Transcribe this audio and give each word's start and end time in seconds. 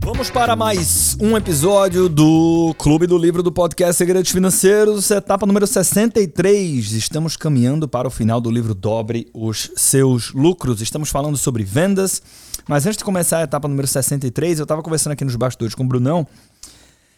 Vamos 0.00 0.30
para 0.30 0.54
mais 0.54 1.16
um 1.20 1.36
episódio 1.36 2.08
do 2.08 2.72
Clube 2.78 3.08
do 3.08 3.18
Livro 3.18 3.42
do 3.42 3.50
Podcast 3.50 3.96
Segredos 3.96 4.30
Financeiros, 4.30 5.10
etapa 5.10 5.44
número 5.44 5.66
63. 5.66 6.92
Estamos 6.92 7.36
caminhando 7.36 7.88
para 7.88 8.06
o 8.06 8.12
final 8.12 8.40
do 8.40 8.48
livro 8.50 8.72
Dobre 8.72 9.28
os 9.34 9.72
Seus 9.74 10.32
Lucros. 10.32 10.80
Estamos 10.80 11.08
falando 11.08 11.36
sobre 11.36 11.64
vendas, 11.64 12.22
mas 12.68 12.86
antes 12.86 12.98
de 12.98 13.04
começar 13.04 13.38
a 13.38 13.42
etapa 13.42 13.66
número 13.66 13.88
63, 13.88 14.60
eu 14.60 14.62
estava 14.62 14.82
conversando 14.82 15.14
aqui 15.14 15.24
nos 15.24 15.34
bastidores 15.34 15.74
com 15.74 15.82
o 15.82 15.88
Brunão 15.88 16.24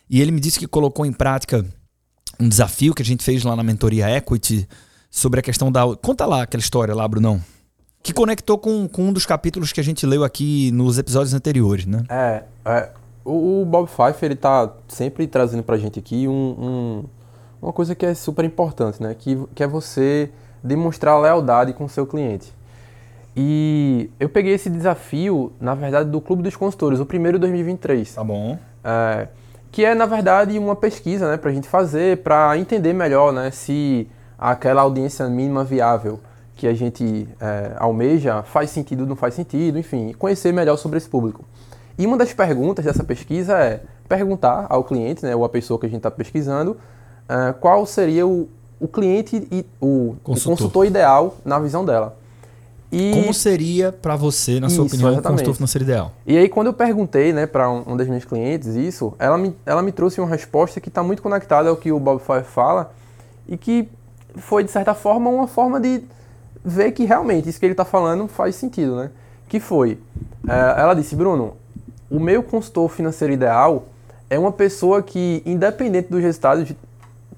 e 0.09 0.23
ele 0.23 0.31
me 0.31 0.41
disse 0.41 0.59
que 0.59 0.67
colocou 0.67 1.05
em 1.05 1.13
prática 1.13 1.67
um 2.43 2.49
desafio 2.49 2.93
que 2.93 3.03
a 3.03 3.05
gente 3.05 3.23
fez 3.23 3.45
lá 3.45 3.55
na 3.55 3.63
mentoria 3.63 4.11
Equity 4.17 4.69
sobre 5.09 5.39
a 5.39 5.43
questão 5.43 5.71
da. 5.71 5.83
Conta 5.97 6.27
lá 6.27 6.43
aquela 6.43 6.61
história 6.61 6.95
lá, 6.95 7.07
Brunão. 7.07 7.41
Que 8.03 8.13
conectou 8.13 8.59
com, 8.59 8.89
com 8.89 9.05
um 9.05 9.13
dos 9.13 9.25
capítulos 9.25 9.73
que 9.73 9.81
a 9.81 9.85
gente 9.85 10.05
leu 10.05 10.25
aqui 10.25 10.73
nos 10.73 10.99
episódios 10.99 11.35
anteriores, 11.35 11.87
né? 11.87 12.03
É, 12.09 12.43
é 12.65 12.91
o, 13.25 13.63
o, 13.63 13.65
Bob 13.65 13.89
Pfeiffer, 13.89 14.25
ele 14.25 14.35
tá 14.35 14.73
sempre 14.89 15.25
trazendo 15.29 15.63
pra 15.63 15.79
gente 15.79 16.01
aqui 16.01 16.27
um, 16.27 16.33
um, 16.33 17.05
uma 17.63 17.73
coisa 17.73 17.95
que 17.95 18.05
é 18.05 18.13
super 18.13 18.45
importante, 18.45 19.01
né? 19.01 19.15
Que, 19.17 19.39
que 19.55 19.63
é 19.63 19.69
você 19.69 20.31
demonstrar 20.65 21.21
lealdade 21.21 21.73
com 21.73 21.85
o 21.85 21.89
seu 21.89 22.05
cliente. 22.05 22.53
E 23.37 24.11
eu 24.19 24.29
peguei 24.29 24.55
esse 24.55 24.69
desafio, 24.69 25.53
na 25.61 25.75
verdade, 25.75 26.11
do 26.11 26.21
Clube 26.21 26.43
dos 26.43 26.57
Consultores, 26.57 26.99
o 26.99 27.07
primeiro 27.07 27.39
de 27.39 27.43
2023. 27.43 28.15
Tá 28.15 28.25
bom. 28.25 28.59
É, 28.83 29.29
que 29.73 29.87
é, 29.87 29.95
na 29.95 30.05
verdade, 30.05 30.59
uma 30.59 30.77
pesquisa 30.77 31.31
né, 31.31 31.39
para 31.39 31.51
a 31.51 31.55
gente 31.55 31.67
fazer, 31.67 32.19
para 32.19 32.59
entender 32.59 32.93
melhor 32.93 33.33
né, 33.33 33.51
se 33.51 34.07
aquela 34.39 34.83
audiência 34.83 35.27
mínima 35.29 35.65
viável 35.65 36.21
que 36.55 36.67
a 36.67 36.75
gente 36.75 37.27
é, 37.41 37.73
almeja 37.79 38.43
faz 38.43 38.69
sentido 38.69 39.01
ou 39.01 39.07
não 39.07 39.17
faz 39.17 39.33
sentido, 39.33 39.79
enfim, 39.79 40.13
conhecer 40.19 40.53
melhor 40.53 40.77
sobre 40.77 40.99
esse 40.99 41.09
público. 41.09 41.45
E 41.99 42.07
uma 42.07 42.19
das 42.19 42.35
perguntas 42.35 42.85
dessa 42.85 43.03
pesquisa 43.03 43.59
é 43.59 43.81
perguntar 44.07 44.67
ao 44.69 44.85
cliente, 44.85 45.25
né, 45.25 45.35
ou 45.35 45.43
a 45.43 45.49
pessoa 45.49 45.81
que 45.81 45.87
a 45.87 45.89
gente 45.89 45.99
está 45.99 46.11
pesquisando, 46.11 46.73
uh, 46.73 47.55
qual 47.59 47.87
seria 47.87 48.27
o, 48.27 48.49
o 48.79 48.87
cliente 48.87 49.49
e 49.51 49.65
o 49.81 50.17
consultor. 50.23 50.53
o 50.53 50.57
consultor 50.57 50.87
ideal 50.87 51.37
na 51.45 51.59
visão 51.59 51.83
dela. 51.83 52.19
E... 52.93 53.11
Como 53.13 53.33
seria 53.33 53.91
para 53.91 54.15
você, 54.17 54.61
na 54.61 54.69
sua 54.69 54.85
isso, 54.85 54.95
opinião, 54.95 55.13
exatamente. 55.13 55.27
o 55.27 55.33
consultor 55.33 55.55
financeiro 55.55 55.85
ideal? 55.85 56.13
E 56.27 56.37
aí, 56.37 56.47
quando 56.47 56.67
eu 56.67 56.75
perguntei 56.75 57.33
né, 57.33 57.47
para 57.47 57.71
um, 57.71 57.83
um 57.87 57.97
das 57.97 58.07
minhas 58.07 58.27
clientes 58.27 58.69
isso, 58.69 59.15
ela 59.19 59.39
me, 59.39 59.57
ela 59.65 59.81
me 59.81 59.91
trouxe 59.91 60.21
uma 60.21 60.29
resposta 60.29 60.79
que 60.79 60.91
está 60.91 61.03
muito 61.03 61.23
conectada 61.23 61.71
ao 61.71 61.77
que 61.77 61.91
o 61.91 61.99
Bob 61.99 62.21
Fire 62.21 62.45
fala 62.45 62.93
e 63.49 63.57
que 63.57 63.89
foi, 64.37 64.63
de 64.63 64.71
certa 64.71 64.93
forma, 64.93 65.31
uma 65.31 65.47
forma 65.47 65.81
de 65.81 66.03
ver 66.63 66.93
que 66.93 67.07
realmente 67.07 67.49
isso 67.49 67.59
que 67.59 67.65
ele 67.65 67.73
está 67.73 67.85
falando 67.85 68.29
faz 68.29 68.57
sentido, 68.57 68.97
né? 68.97 69.11
Que 69.49 69.59
foi, 69.59 69.99
é, 70.47 70.81
ela 70.81 70.93
disse, 70.93 71.17
Bruno, 71.17 71.57
o 72.11 72.21
meu 72.21 72.43
consultor 72.43 72.91
financeiro 72.91 73.33
ideal 73.33 73.87
é 74.29 74.39
uma 74.39 74.53
pessoa 74.53 75.03
que, 75.03 75.43
independente 75.47 76.11
dos 76.11 76.21
resultados 76.21 76.75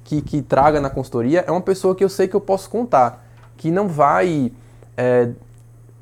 que, 0.02 0.20
que 0.20 0.42
traga 0.42 0.80
na 0.80 0.90
consultoria, 0.90 1.44
é 1.46 1.50
uma 1.50 1.60
pessoa 1.60 1.94
que 1.94 2.02
eu 2.02 2.08
sei 2.08 2.26
que 2.26 2.34
eu 2.34 2.40
posso 2.40 2.68
contar, 2.68 3.24
que 3.56 3.70
não 3.70 3.86
vai 3.86 4.50
é, 4.96 5.30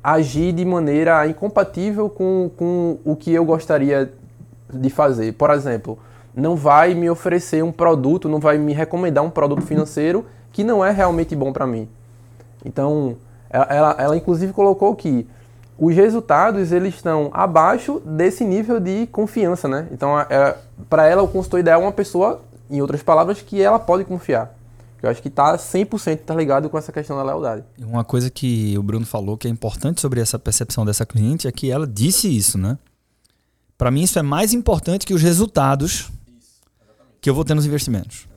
agir 0.03 0.51
de 0.51 0.65
maneira 0.65 1.25
incompatível 1.27 2.09
com, 2.09 2.51
com 2.57 2.97
o 3.05 3.15
que 3.15 3.33
eu 3.33 3.45
gostaria 3.45 4.11
de 4.71 4.89
fazer. 4.89 5.33
Por 5.33 5.49
exemplo, 5.51 5.97
não 6.35 6.55
vai 6.55 6.93
me 6.93 7.09
oferecer 7.09 7.63
um 7.63 7.71
produto, 7.71 8.27
não 8.27 8.39
vai 8.39 8.57
me 8.57 8.73
recomendar 8.73 9.23
um 9.23 9.29
produto 9.29 9.61
financeiro 9.61 10.25
que 10.51 10.63
não 10.63 10.83
é 10.83 10.91
realmente 10.91 11.35
bom 11.35 11.53
para 11.53 11.65
mim. 11.65 11.87
Então, 12.65 13.15
ela, 13.49 13.95
ela 13.97 14.17
inclusive 14.17 14.51
colocou 14.51 14.95
que 14.95 15.27
os 15.77 15.95
resultados 15.95 16.71
eles 16.71 16.95
estão 16.95 17.29
abaixo 17.33 18.01
desse 18.05 18.43
nível 18.43 18.79
de 18.79 19.07
confiança, 19.07 19.67
né? 19.67 19.87
Então, 19.91 20.19
é, 20.19 20.55
para 20.89 21.07
ela, 21.07 21.23
o 21.23 21.27
consultor 21.27 21.59
ideal 21.59 21.81
é 21.81 21.83
uma 21.85 21.91
pessoa, 21.91 22.41
em 22.69 22.81
outras 22.81 23.01
palavras, 23.01 23.41
que 23.41 23.61
ela 23.61 23.79
pode 23.79 24.03
confiar. 24.03 24.53
Eu 25.03 25.09
acho 25.09 25.21
que 25.21 25.27
está 25.27 25.57
100% 25.57 26.19
tá 26.19 26.33
ligado 26.33 26.69
com 26.69 26.77
essa 26.77 26.89
questão 26.89 27.17
da 27.17 27.23
lealdade. 27.23 27.65
Uma 27.77 28.05
coisa 28.05 28.29
que 28.29 28.77
o 28.77 28.81
Bruno 28.81 29.05
falou 29.05 29.37
que 29.37 29.45
é 29.45 29.51
importante 29.51 29.99
sobre 29.99 30.21
essa 30.21 30.39
percepção 30.39 30.85
dessa 30.85 31.05
cliente 31.05 31.45
é 31.45 31.51
que 31.51 31.69
ela 31.69 31.85
disse 31.85 32.33
isso, 32.33 32.57
né? 32.57 32.77
Para 33.77 33.91
mim 33.91 34.03
isso 34.03 34.17
é 34.17 34.21
mais 34.21 34.53
importante 34.53 35.05
que 35.05 35.13
os 35.13 35.21
resultados 35.21 36.09
que 37.19 37.29
eu 37.29 37.35
vou 37.35 37.43
ter 37.43 37.53
nos 37.53 37.65
investimentos. 37.65 38.29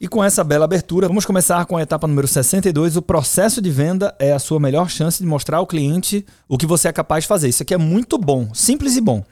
E 0.00 0.06
com 0.06 0.22
essa 0.22 0.44
bela 0.44 0.64
abertura, 0.64 1.08
vamos 1.08 1.26
começar 1.26 1.64
com 1.66 1.76
a 1.76 1.82
etapa 1.82 2.06
número 2.06 2.28
62. 2.28 2.96
O 2.96 3.02
processo 3.02 3.60
de 3.60 3.70
venda 3.70 4.14
é 4.20 4.32
a 4.32 4.38
sua 4.38 4.60
melhor 4.60 4.88
chance 4.88 5.20
de 5.20 5.26
mostrar 5.26 5.56
ao 5.56 5.66
cliente 5.66 6.24
o 6.48 6.56
que 6.56 6.66
você 6.66 6.86
é 6.86 6.92
capaz 6.92 7.24
de 7.24 7.28
fazer. 7.28 7.48
Isso 7.48 7.64
aqui 7.64 7.74
é 7.74 7.78
muito 7.78 8.16
bom, 8.16 8.54
simples 8.54 8.96
e 8.96 9.00
bom. 9.00 9.24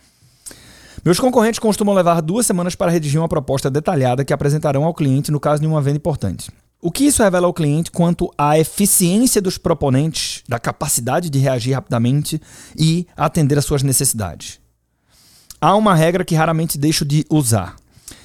Meus 1.05 1.19
concorrentes 1.19 1.59
costumam 1.59 1.97
levar 1.97 2.21
duas 2.21 2.47
semanas 2.47 2.77
para 2.77 2.91
redigir 2.93 3.21
uma 3.21 3.29
proposta 3.29 3.69
detalhada 3.69 4.25
que 4.25 4.33
apresentarão 4.33 4.85
ao 4.85 4.95
cliente 4.95 5.33
no 5.33 5.41
caso 5.41 5.61
de 5.61 5.67
uma 5.67 5.83
venda 5.83 5.97
importante. 5.97 6.49
O 6.81 6.93
que 6.93 7.05
isso 7.05 7.25
revela 7.25 7.49
ao 7.49 7.53
cliente 7.53 7.91
quanto 7.91 8.33
à 8.39 8.57
eficiência 8.57 9.43
dos 9.43 9.59
proponentes, 9.59 10.45
da 10.49 10.61
capacidade 10.61 11.29
de 11.29 11.41
reagir 11.41 11.75
rapidamente 11.75 12.41
e 12.79 13.05
atender 13.17 13.59
às 13.59 13.65
suas 13.65 13.83
necessidades? 13.83 14.61
Há 15.61 15.75
uma 15.75 15.93
regra 15.93 16.25
que 16.25 16.37
raramente 16.37 16.79
deixo 16.79 17.05
de 17.05 17.27
usar. 17.29 17.75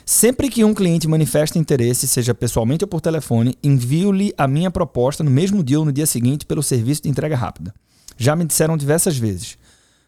Sempre 0.05 0.47
que 0.47 0.63
um 0.63 0.73
cliente 0.73 1.07
manifesta 1.07 1.57
interesse, 1.57 2.07
seja 2.07 2.33
pessoalmente 2.35 2.83
ou 2.83 2.87
por 2.87 3.01
telefone, 3.01 3.57
envio-lhe 3.63 4.33
a 4.37 4.47
minha 4.47 4.69
proposta 4.69 5.23
no 5.23 5.31
mesmo 5.31 5.63
dia 5.63 5.79
ou 5.79 5.85
no 5.85 5.91
dia 5.91 6.05
seguinte 6.05 6.45
pelo 6.45 6.61
serviço 6.61 7.03
de 7.03 7.09
entrega 7.09 7.35
rápida. 7.35 7.73
Já 8.17 8.35
me 8.35 8.45
disseram 8.45 8.77
diversas 8.77 9.17
vezes: 9.17 9.57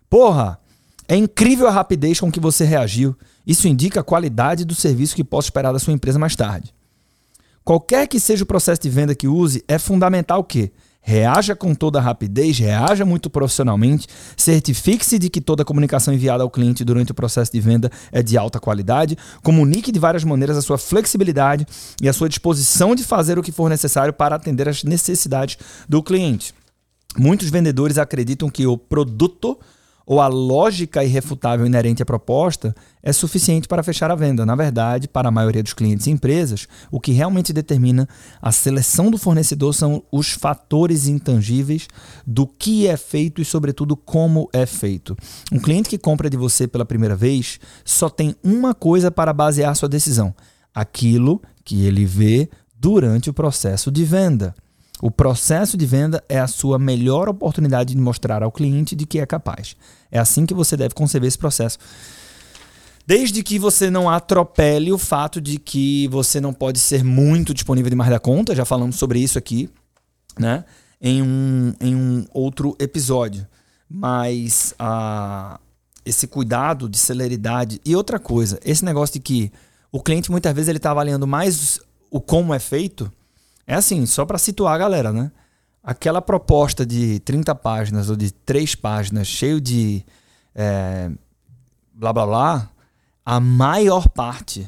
Porra, 0.07 0.59
é 1.09 1.15
incrível 1.15 1.67
a 1.67 1.71
rapidez 1.71 2.19
com 2.19 2.31
que 2.31 2.39
você 2.39 2.63
reagiu. 2.63 3.17
Isso 3.45 3.67
indica 3.67 4.01
a 4.01 4.03
qualidade 4.03 4.63
do 4.63 4.75
serviço 4.75 5.15
que 5.15 5.23
posso 5.23 5.47
esperar 5.47 5.73
da 5.73 5.79
sua 5.79 5.91
empresa 5.91 6.19
mais 6.19 6.35
tarde. 6.35 6.71
Qualquer 7.63 8.07
que 8.07 8.19
seja 8.19 8.43
o 8.43 8.47
processo 8.47 8.79
de 8.79 8.91
venda 8.91 9.15
que 9.15 9.27
use, 9.27 9.63
é 9.67 9.79
fundamental 9.79 10.43
que 10.43 10.71
reaja 11.01 11.55
com 11.55 11.73
toda 11.73 11.99
rapidez, 11.99 12.59
reaja 12.59 13.05
muito 13.05 13.27
profissionalmente, 13.27 14.07
certifique-se 14.37 15.17
de 15.17 15.31
que 15.31 15.41
toda 15.41 15.65
comunicação 15.65 16.13
enviada 16.13 16.43
ao 16.43 16.49
cliente 16.49 16.85
durante 16.85 17.11
o 17.11 17.15
processo 17.15 17.51
de 17.51 17.59
venda 17.59 17.91
é 18.11 18.21
de 18.21 18.37
alta 18.37 18.59
qualidade, 18.59 19.17
comunique 19.41 19.91
de 19.91 19.97
várias 19.97 20.23
maneiras 20.23 20.57
a 20.57 20.61
sua 20.61 20.77
flexibilidade 20.77 21.65
e 21.99 22.07
a 22.07 22.13
sua 22.13 22.29
disposição 22.29 22.93
de 22.93 23.03
fazer 23.03 23.39
o 23.39 23.41
que 23.41 23.51
for 23.51 23.67
necessário 23.67 24.13
para 24.13 24.35
atender 24.35 24.69
às 24.69 24.83
necessidades 24.83 25.57
do 25.87 26.03
cliente. 26.03 26.53
Muitos 27.17 27.49
vendedores 27.49 27.97
acreditam 27.97 28.47
que 28.47 28.67
o 28.67 28.77
produto 28.77 29.57
ou 30.09 30.19
a 30.19 30.27
lógica 30.27 31.03
irrefutável 31.03 31.67
inerente 31.67 32.01
à 32.01 32.05
proposta 32.05 32.75
é 33.03 33.13
suficiente 33.13 33.67
para 33.67 33.83
fechar 33.83 34.09
a 34.09 34.15
venda. 34.15 34.43
Na 34.43 34.55
verdade, 34.55 35.07
para 35.07 35.29
a 35.29 35.31
maioria 35.31 35.61
dos 35.61 35.75
clientes 35.75 36.07
e 36.07 36.09
empresas, 36.09 36.67
o 36.89 36.99
que 36.99 37.11
realmente 37.11 37.53
determina 37.53 38.09
a 38.41 38.51
seleção 38.51 39.11
do 39.11 39.19
fornecedor 39.19 39.71
são 39.71 40.01
os 40.11 40.31
fatores 40.31 41.07
intangíveis 41.07 41.87
do 42.25 42.47
que 42.47 42.87
é 42.87 42.97
feito 42.97 43.39
e, 43.39 43.45
sobretudo, 43.45 43.95
como 43.95 44.49
é 44.51 44.65
feito. 44.65 45.15
Um 45.51 45.59
cliente 45.59 45.89
que 45.89 45.97
compra 45.99 46.27
de 46.27 46.37
você 46.37 46.67
pela 46.67 46.85
primeira 46.85 47.15
vez 47.15 47.59
só 47.85 48.09
tem 48.09 48.35
uma 48.43 48.73
coisa 48.73 49.11
para 49.11 49.31
basear 49.31 49.75
sua 49.75 49.87
decisão: 49.87 50.33
aquilo 50.73 51.39
que 51.63 51.85
ele 51.85 52.03
vê 52.03 52.49
durante 52.75 53.29
o 53.29 53.33
processo 53.33 53.91
de 53.91 54.03
venda. 54.05 54.55
O 55.01 55.09
processo 55.09 55.77
de 55.77 55.85
venda 55.85 56.23
é 56.27 56.39
a 56.39 56.47
sua 56.47 56.77
melhor 56.77 57.29
oportunidade 57.29 57.95
de 57.95 58.01
mostrar 58.01 58.43
ao 58.43 58.51
cliente 58.51 58.95
de 58.95 59.05
que 59.05 59.19
é 59.19 59.25
capaz. 59.25 59.75
É 60.11 60.19
assim 60.19 60.45
que 60.45 60.53
você 60.53 60.75
deve 60.75 60.93
conceber 60.93 61.27
esse 61.27 61.37
processo. 61.37 61.77
Desde 63.07 63.41
que 63.41 63.57
você 63.57 63.89
não 63.89 64.09
atropele 64.09 64.91
o 64.91 64.97
fato 64.97 65.39
de 65.39 65.57
que 65.57 66.07
você 66.09 66.41
não 66.41 66.53
pode 66.53 66.79
ser 66.79 67.03
muito 67.03 67.53
disponível 67.53 67.89
demais 67.89 68.11
da 68.11 68.19
conta, 68.19 68.53
já 68.53 68.65
falamos 68.65 68.97
sobre 68.97 69.19
isso 69.19 69.37
aqui, 69.37 69.69
né? 70.37 70.65
Em 71.01 71.21
um, 71.21 71.73
em 71.79 71.95
um 71.95 72.25
outro 72.33 72.75
episódio. 72.77 73.47
Mas 73.89 74.75
ah, 74.77 75.59
esse 76.05 76.27
cuidado 76.27 76.89
de 76.89 76.97
celeridade. 76.97 77.79
E 77.85 77.95
outra 77.95 78.19
coisa, 78.19 78.59
esse 78.65 78.83
negócio 78.83 79.13
de 79.13 79.21
que 79.21 79.51
o 79.91 80.01
cliente 80.03 80.29
muitas 80.29 80.53
vezes 80.53 80.67
ele 80.67 80.77
está 80.77 80.91
avaliando 80.91 81.25
mais 81.25 81.79
o 82.11 82.19
como 82.19 82.53
é 82.53 82.59
feito 82.59 83.11
é 83.69 83.75
assim, 83.75 84.03
só 84.07 84.25
para 84.25 84.39
situar 84.39 84.73
a 84.73 84.77
galera, 84.79 85.13
né? 85.13 85.31
Aquela 85.83 86.23
proposta 86.23 86.83
de 86.83 87.19
30 87.19 87.53
páginas 87.53 88.09
ou 88.09 88.15
de 88.15 88.31
3 88.31 88.73
páginas, 88.73 89.27
cheio 89.27 89.61
de 89.61 90.03
é, 90.55 91.11
blá 91.93 92.11
blá 92.11 92.25
blá, 92.25 92.69
a 93.23 93.39
maior 93.39 94.09
parte 94.09 94.67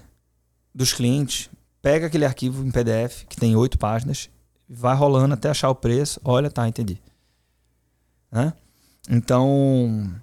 dos 0.73 0.93
clientes 0.93 1.49
pega 1.81 2.05
aquele 2.05 2.25
arquivo 2.25 2.63
em 2.63 2.69
PDF 2.69 3.25
que 3.27 3.35
tem 3.35 3.55
8 3.55 3.79
páginas, 3.79 4.29
vai 4.69 4.95
rolando 4.95 5.33
até 5.33 5.49
achar 5.49 5.71
o 5.71 5.75
preço, 5.75 6.21
olha, 6.23 6.51
tá, 6.51 6.67
entendi. 6.67 7.01
Né? 8.31 8.53
Então, 9.09 10.13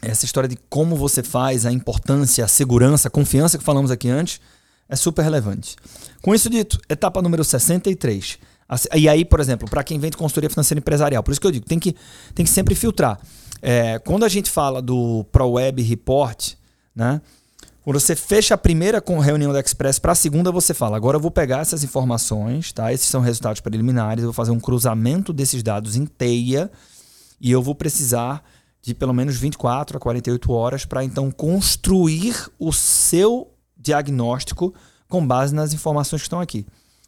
essa 0.00 0.24
história 0.24 0.48
de 0.48 0.56
como 0.70 0.96
você 0.96 1.22
faz, 1.22 1.66
a 1.66 1.70
importância, 1.70 2.46
a 2.46 2.48
segurança, 2.48 3.08
a 3.08 3.10
confiança 3.10 3.58
que 3.58 3.64
falamos 3.64 3.90
aqui 3.90 4.08
antes, 4.08 4.40
é 4.88 4.96
super 4.96 5.22
relevante. 5.22 5.76
Com 6.22 6.34
isso 6.34 6.48
dito, 6.48 6.80
etapa 6.88 7.20
número 7.22 7.44
63. 7.44 8.38
E 8.94 9.08
aí, 9.08 9.24
por 9.24 9.40
exemplo, 9.40 9.68
para 9.68 9.84
quem 9.84 9.98
vende 9.98 10.16
consultoria 10.16 10.50
financeira 10.50 10.78
empresarial, 10.78 11.22
por 11.22 11.30
isso 11.30 11.40
que 11.40 11.46
eu 11.46 11.52
digo, 11.52 11.66
tem 11.66 11.78
que, 11.78 11.94
tem 12.34 12.44
que 12.44 12.50
sempre 12.50 12.74
filtrar. 12.74 13.18
É, 13.62 13.98
quando 14.00 14.24
a 14.24 14.28
gente 14.28 14.50
fala 14.50 14.82
do 14.82 15.24
ProWeb 15.30 15.82
Report, 15.82 16.54
né? 16.94 17.20
Quando 17.82 18.00
você 18.00 18.16
fecha 18.16 18.54
a 18.54 18.58
primeira 18.58 19.00
reunião 19.22 19.52
da 19.52 19.60
Express 19.60 20.00
para 20.00 20.10
a 20.10 20.14
segunda, 20.14 20.50
você 20.50 20.74
fala: 20.74 20.96
agora 20.96 21.16
eu 21.16 21.20
vou 21.20 21.30
pegar 21.30 21.60
essas 21.60 21.84
informações, 21.84 22.72
tá? 22.72 22.92
Esses 22.92 23.06
são 23.06 23.20
resultados 23.20 23.60
preliminares, 23.60 24.22
eu 24.22 24.28
vou 24.28 24.34
fazer 24.34 24.50
um 24.50 24.58
cruzamento 24.58 25.32
desses 25.32 25.62
dados 25.62 25.94
em 25.94 26.04
teia 26.04 26.68
e 27.40 27.52
eu 27.52 27.62
vou 27.62 27.76
precisar 27.76 28.42
de 28.82 28.92
pelo 28.92 29.12
menos 29.12 29.36
24 29.36 29.96
a 29.96 30.00
48 30.00 30.52
horas 30.52 30.84
para 30.84 31.04
então 31.04 31.30
construir 31.30 32.34
o 32.58 32.72
seu 32.72 33.48
diagnóstico 33.76 34.74
com 35.08 35.26
base 35.26 35.54
nas 35.54 35.72
informações 35.72 36.22
que 36.22 36.26
estão 36.26 36.40
aqui. 36.40 36.66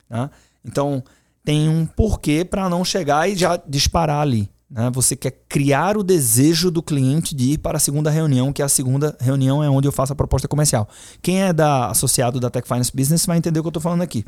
Tá? 0.08 0.30
Então, 0.64 1.02
tem 1.44 1.68
um 1.68 1.86
porquê 1.86 2.44
para 2.44 2.68
não 2.68 2.84
chegar 2.84 3.28
e 3.28 3.34
já 3.34 3.56
disparar 3.66 4.20
ali. 4.20 4.50
Né? 4.70 4.90
Você 4.92 5.16
quer 5.16 5.30
criar 5.48 5.96
o 5.96 6.02
desejo 6.02 6.70
do 6.70 6.82
cliente 6.82 7.34
de 7.34 7.52
ir 7.52 7.58
para 7.58 7.78
a 7.78 7.80
segunda 7.80 8.10
reunião, 8.10 8.52
que 8.52 8.62
a 8.62 8.68
segunda 8.68 9.16
reunião 9.18 9.62
é 9.62 9.70
onde 9.70 9.88
eu 9.88 9.92
faço 9.92 10.12
a 10.12 10.16
proposta 10.16 10.46
comercial. 10.46 10.88
Quem 11.22 11.42
é 11.42 11.52
da 11.52 11.86
associado 11.88 12.38
da 12.38 12.50
Tech 12.50 12.66
Finance 12.66 12.92
Business 12.94 13.24
vai 13.24 13.38
entender 13.38 13.60
o 13.60 13.62
que 13.62 13.68
eu 13.68 13.70
estou 13.70 13.82
falando 13.82 14.02
aqui. 14.02 14.24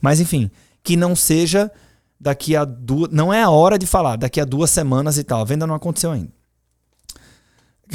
Mas 0.00 0.20
enfim, 0.20 0.50
que 0.82 0.96
não 0.96 1.14
seja 1.14 1.70
daqui 2.20 2.56
a 2.56 2.64
duas. 2.64 3.10
Não 3.12 3.32
é 3.32 3.42
a 3.42 3.50
hora 3.50 3.78
de 3.78 3.86
falar, 3.86 4.16
daqui 4.16 4.40
a 4.40 4.44
duas 4.44 4.70
semanas 4.70 5.18
e 5.18 5.24
tal. 5.24 5.40
A 5.40 5.44
venda 5.44 5.66
não 5.66 5.74
aconteceu 5.74 6.10
ainda. 6.10 6.30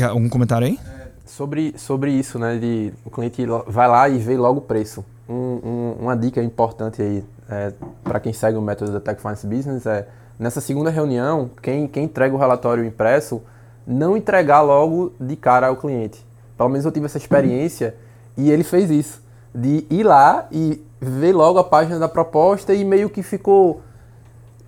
Algum 0.10 0.30
comentário 0.30 0.68
aí? 0.68 0.80
É, 0.86 1.00
sobre, 1.31 1.74
sobre 1.78 2.12
isso, 2.12 2.38
né? 2.38 2.57
De, 2.57 2.94
o 3.06 3.10
cliente 3.10 3.44
vai 3.68 3.88
lá 3.88 4.10
e 4.10 4.18
vê 4.18 4.38
logo 4.38 4.60
o 4.60 4.62
preço. 4.62 5.04
Um, 5.28 5.33
um, 5.33 5.95
uma 6.01 6.16
dica 6.16 6.44
importante 6.44 7.01
aí 7.01 7.24
é, 7.50 7.72
para 8.04 8.19
quem 8.19 8.33
segue 8.33 8.57
o 8.57 8.62
método 8.62 8.92
da 8.92 9.00
Tech 9.00 9.22
Finance 9.22 9.48
Business 9.48 9.86
é 9.86 10.07
nessa 10.38 10.60
segunda 10.60 10.89
reunião, 10.89 11.50
quem, 11.62 11.88
quem 11.88 12.06
entrega 12.06 12.36
o 12.36 12.38
relatório 12.38 12.83
impresso, 12.83 13.42
não 13.86 14.18
entregar 14.18 14.62
logo 14.62 15.13
de 15.19 15.36
cara 15.36 15.68
ao 15.68 15.78
cliente. 15.78 16.25
Pelo 16.57 16.69
menos 16.69 16.86
eu 16.86 16.92
tive 16.92 17.06
essa 17.06 17.18
experiência 17.18 17.95
e 18.36 18.51
ele 18.51 18.63
fez 18.63 18.89
isso. 18.89 19.22
De 19.54 19.86
ir 19.89 20.04
lá 20.04 20.48
e 20.51 20.83
ver 21.00 21.33
logo 21.33 21.60
a 21.60 21.63
página 21.63 22.00
da 22.00 22.07
proposta 22.07 22.74
e 22.74 22.83
meio 22.83 23.10
que 23.10 23.24
ficou 23.24 23.81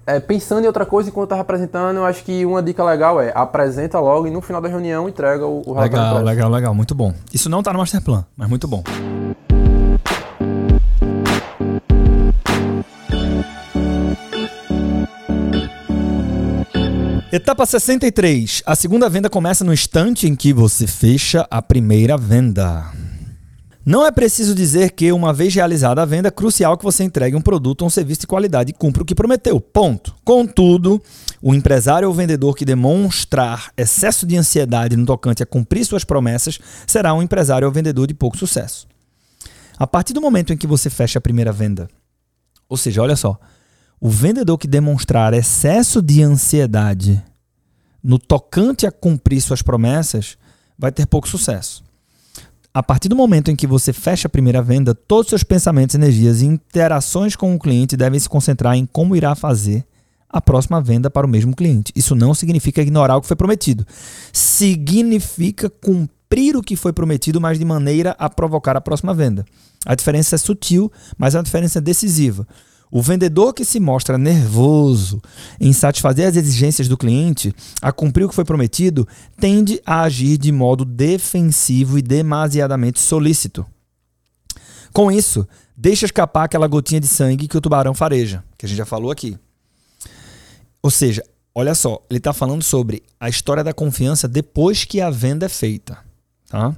é, 0.05 0.19
pensando 0.19 0.63
em 0.63 0.67
outra 0.67 0.85
coisa 0.85 1.09
enquanto 1.09 1.25
estava 1.25 1.41
apresentando. 1.41 1.97
Eu 1.97 2.05
acho 2.05 2.23
que 2.23 2.45
uma 2.45 2.61
dica 2.61 2.83
legal 2.83 3.21
é 3.21 3.31
apresenta 3.33 3.99
logo 3.99 4.27
e 4.27 4.31
no 4.31 4.41
final 4.41 4.61
da 4.61 4.67
reunião 4.67 5.07
entrega 5.07 5.45
o, 5.45 5.61
o 5.65 5.73
relatório. 5.73 6.17
Legal, 6.17 6.23
legal, 6.23 6.49
legal. 6.49 6.75
Muito 6.75 6.93
bom. 6.93 7.13
Isso 7.33 7.49
não 7.49 7.59
está 7.59 7.71
no 7.71 7.79
master 7.79 8.01
plan, 8.01 8.25
mas 8.35 8.49
muito 8.49 8.67
bom. 8.67 8.83
Etapa 17.31 17.65
63. 17.65 18.61
A 18.63 18.75
segunda 18.75 19.09
venda 19.09 19.27
começa 19.27 19.63
no 19.63 19.73
instante 19.73 20.27
em 20.27 20.35
que 20.35 20.53
você 20.53 20.85
fecha 20.85 21.47
a 21.49 21.63
primeira 21.63 22.15
venda. 22.15 23.02
Não 23.85 24.05
é 24.05 24.11
preciso 24.11 24.55
dizer 24.55 24.91
que, 24.91 25.11
uma 25.11 25.33
vez 25.33 25.53
realizada 25.53 26.01
a 26.01 26.05
venda, 26.05 26.29
é 26.29 26.31
crucial 26.31 26.77
que 26.77 26.85
você 26.85 27.03
entregue 27.03 27.35
um 27.35 27.41
produto 27.41 27.81
ou 27.81 27.87
um 27.87 27.89
serviço 27.89 28.21
de 28.21 28.27
qualidade 28.27 28.69
e 28.69 28.73
cumpra 28.73 29.03
o 29.03 29.05
que 29.05 29.13
prometeu. 29.13 29.59
Ponto. 29.59 30.15
Contudo, 30.23 31.01
o 31.41 31.53
empresário 31.53 32.07
ou 32.07 32.13
vendedor 32.13 32.55
que 32.55 32.63
demonstrar 32.63 33.73
excesso 33.75 34.25
de 34.25 34.37
ansiedade 34.37 34.95
no 34.95 35.05
tocante 35.05 35.43
a 35.43 35.45
cumprir 35.45 35.83
suas 35.85 36.05
promessas 36.05 36.59
será 36.87 37.13
um 37.13 37.21
empresário 37.21 37.67
ou 37.67 37.73
vendedor 37.73 38.07
de 38.07 38.13
pouco 38.13 38.37
sucesso. 38.37 38.87
A 39.77 39.85
partir 39.85 40.13
do 40.13 40.21
momento 40.21 40.53
em 40.53 40.57
que 40.57 40.67
você 40.67 40.89
fecha 40.89 41.19
a 41.19 41.21
primeira 41.21 41.51
venda, 41.51 41.89
ou 42.69 42.77
seja, 42.77 43.01
olha 43.01 43.17
só, 43.17 43.37
o 43.99 44.09
vendedor 44.09 44.57
que 44.57 44.67
demonstrar 44.67 45.33
excesso 45.33 46.01
de 46.01 46.23
ansiedade 46.23 47.21
no 48.01 48.17
tocante 48.17 48.87
a 48.87 48.91
cumprir 48.91 49.41
suas 49.41 49.61
promessas 49.61 50.37
vai 50.79 50.91
ter 50.91 51.05
pouco 51.05 51.27
sucesso. 51.27 51.83
A 52.75 52.81
partir 52.81 53.07
do 53.07 53.15
momento 53.15 53.51
em 53.51 53.55
que 53.55 53.67
você 53.67 53.93
fecha 53.93 54.27
a 54.27 54.29
primeira 54.29 54.59
venda, 54.59 54.95
todos 54.95 55.25
os 55.25 55.29
seus 55.29 55.43
pensamentos, 55.43 55.93
energias 55.93 56.41
e 56.41 56.47
interações 56.47 57.35
com 57.35 57.53
o 57.53 57.59
cliente 57.59 57.95
devem 57.95 58.19
se 58.19 58.27
concentrar 58.27 58.75
em 58.75 58.83
como 58.83 59.15
irá 59.15 59.35
fazer 59.35 59.85
a 60.27 60.41
próxima 60.41 60.81
venda 60.81 61.07
para 61.07 61.27
o 61.27 61.29
mesmo 61.29 61.55
cliente. 61.55 61.93
Isso 61.95 62.15
não 62.15 62.33
significa 62.33 62.81
ignorar 62.81 63.17
o 63.17 63.21
que 63.21 63.27
foi 63.27 63.37
prometido. 63.37 63.85
Significa 64.31 65.69
cumprir 65.69 66.57
o 66.57 66.63
que 66.63 66.75
foi 66.75 66.91
prometido, 66.91 67.39
mas 67.39 67.59
de 67.59 67.65
maneira 67.65 68.15
a 68.17 68.27
provocar 68.27 68.75
a 68.75 68.81
próxima 68.81 69.13
venda. 69.13 69.45
A 69.85 69.93
diferença 69.93 70.33
é 70.33 70.39
sutil, 70.39 70.91
mas 71.15 71.35
a 71.35 71.43
diferença 71.43 71.77
é 71.77 71.81
decisiva. 71.81 72.47
O 72.95 73.01
vendedor 73.01 73.55
que 73.55 73.65
se 73.65 73.79
mostra 73.79 74.19
nervoso 74.19 75.19
em 75.59 75.73
satisfazer 75.73 76.27
as 76.27 76.35
exigências 76.35 76.87
do 76.87 76.95
cliente, 76.95 77.51
a 77.81 77.91
cumprir 77.91 78.23
o 78.23 78.29
que 78.29 78.35
foi 78.35 78.45
prometido, 78.45 79.07
tende 79.39 79.81
a 79.83 80.03
agir 80.03 80.37
de 80.37 80.51
modo 80.51 80.85
defensivo 80.85 81.97
e 81.97 82.03
demasiadamente 82.03 82.99
solícito. 82.99 83.65
Com 84.93 85.11
isso, 85.11 85.47
deixa 85.75 86.05
escapar 86.05 86.43
aquela 86.43 86.67
gotinha 86.67 87.01
de 87.01 87.07
sangue 87.07 87.47
que 87.47 87.57
o 87.57 87.61
tubarão 87.61 87.95
fareja, 87.95 88.43
que 88.55 88.67
a 88.67 88.69
gente 88.69 88.77
já 88.77 88.85
falou 88.85 89.09
aqui. 89.09 89.39
Ou 90.79 90.91
seja, 90.91 91.23
olha 91.55 91.73
só, 91.73 91.99
ele 92.11 92.19
está 92.19 92.31
falando 92.31 92.61
sobre 92.61 93.01
a 93.19 93.27
história 93.27 93.63
da 93.63 93.73
confiança 93.73 94.27
depois 94.27 94.85
que 94.85 95.01
a 95.01 95.09
venda 95.09 95.47
é 95.47 95.49
feita. 95.49 95.97
Tá? 96.47 96.75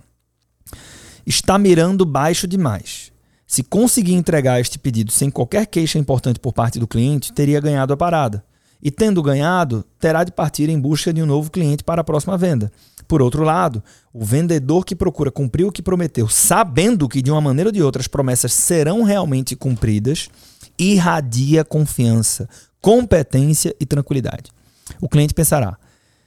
Está 1.25 1.59
mirando 1.59 2.05
baixo 2.05 2.47
demais. 2.47 3.11
Se 3.47 3.63
conseguir 3.63 4.13
entregar 4.13 4.59
este 4.59 4.79
pedido 4.79 5.11
sem 5.11 5.29
qualquer 5.29 5.67
queixa 5.67 5.99
importante 5.99 6.39
por 6.39 6.51
parte 6.51 6.79
do 6.79 6.87
cliente, 6.87 7.31
teria 7.31 7.59
ganhado 7.59 7.93
a 7.93 7.97
parada. 7.97 8.43
E 8.81 8.91
tendo 8.91 9.21
ganhado, 9.21 9.85
terá 9.99 10.23
de 10.23 10.31
partir 10.31 10.69
em 10.69 10.79
busca 10.79 11.13
de 11.13 11.21
um 11.21 11.25
novo 11.25 11.49
cliente 11.51 11.83
para 11.83 12.01
a 12.01 12.03
próxima 12.03 12.37
venda. 12.37 12.71
Por 13.07 13.21
outro 13.21 13.43
lado, 13.43 13.83
o 14.11 14.23
vendedor 14.25 14.83
que 14.83 14.95
procura 14.95 15.31
cumprir 15.31 15.65
o 15.65 15.71
que 15.71 15.81
prometeu, 15.81 16.27
sabendo 16.27 17.07
que 17.07 17.21
de 17.21 17.31
uma 17.31 17.41
maneira 17.41 17.69
ou 17.69 17.71
de 17.71 17.81
outra 17.81 18.01
as 18.01 18.07
promessas 18.07 18.51
serão 18.51 19.03
realmente 19.03 19.55
cumpridas, 19.55 20.29
irradia 20.77 21.63
confiança, 21.63 22.49
competência 22.81 23.75
e 23.79 23.85
tranquilidade. 23.85 24.51
O 24.99 25.07
cliente 25.07 25.33
pensará: 25.33 25.77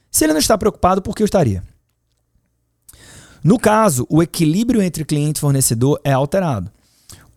se 0.09 0.23
ele 0.23 0.33
não 0.33 0.39
está 0.39 0.57
preocupado, 0.57 1.01
por 1.01 1.15
que 1.15 1.21
eu 1.21 1.25
estaria? 1.25 1.63
No 3.43 3.57
caso, 3.57 4.05
o 4.09 4.21
equilíbrio 4.21 4.81
entre 4.81 5.05
cliente 5.05 5.37
e 5.37 5.41
fornecedor 5.41 5.99
é 6.03 6.11
alterado. 6.11 6.69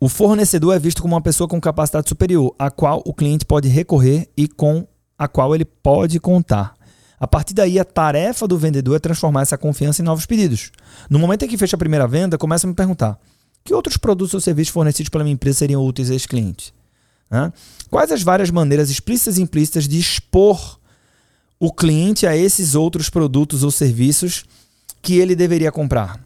O 0.03 0.09
fornecedor 0.09 0.75
é 0.75 0.79
visto 0.79 1.01
como 1.01 1.15
uma 1.15 1.21
pessoa 1.21 1.47
com 1.47 1.61
capacidade 1.61 2.09
superior, 2.09 2.53
a 2.59 2.69
qual 2.69 3.01
o 3.05 3.13
cliente 3.13 3.45
pode 3.45 3.69
recorrer 3.69 4.29
e 4.35 4.49
com 4.49 4.85
a 5.17 5.29
qual 5.29 5.55
ele 5.55 5.63
pode 5.63 6.19
contar. 6.19 6.73
A 7.17 7.25
partir 7.25 7.53
daí, 7.53 7.79
a 7.79 7.85
tarefa 7.85 8.45
do 8.45 8.57
vendedor 8.57 8.97
é 8.97 8.99
transformar 8.99 9.43
essa 9.43 9.57
confiança 9.57 10.01
em 10.01 10.05
novos 10.05 10.25
pedidos. 10.25 10.73
No 11.09 11.17
momento 11.17 11.45
em 11.45 11.47
que 11.47 11.57
fecha 11.57 11.77
a 11.77 11.79
primeira 11.79 12.05
venda, 12.05 12.37
começa 12.37 12.67
a 12.67 12.69
me 12.69 12.73
perguntar: 12.73 13.17
que 13.63 13.73
outros 13.73 13.95
produtos 13.95 14.33
ou 14.33 14.41
serviços 14.41 14.73
fornecidos 14.73 15.07
pela 15.07 15.23
minha 15.23 15.35
empresa 15.35 15.59
seriam 15.59 15.81
úteis 15.81 16.11
a 16.11 16.15
esse 16.15 16.27
cliente? 16.27 16.73
Quais 17.89 18.11
as 18.11 18.21
várias 18.21 18.51
maneiras 18.51 18.89
explícitas 18.89 19.37
e 19.37 19.41
implícitas 19.41 19.87
de 19.87 19.97
expor 19.97 20.81
o 21.57 21.71
cliente 21.71 22.27
a 22.27 22.35
esses 22.35 22.75
outros 22.75 23.09
produtos 23.09 23.63
ou 23.63 23.71
serviços 23.71 24.43
que 25.01 25.17
ele 25.17 25.33
deveria 25.33 25.71
comprar? 25.71 26.19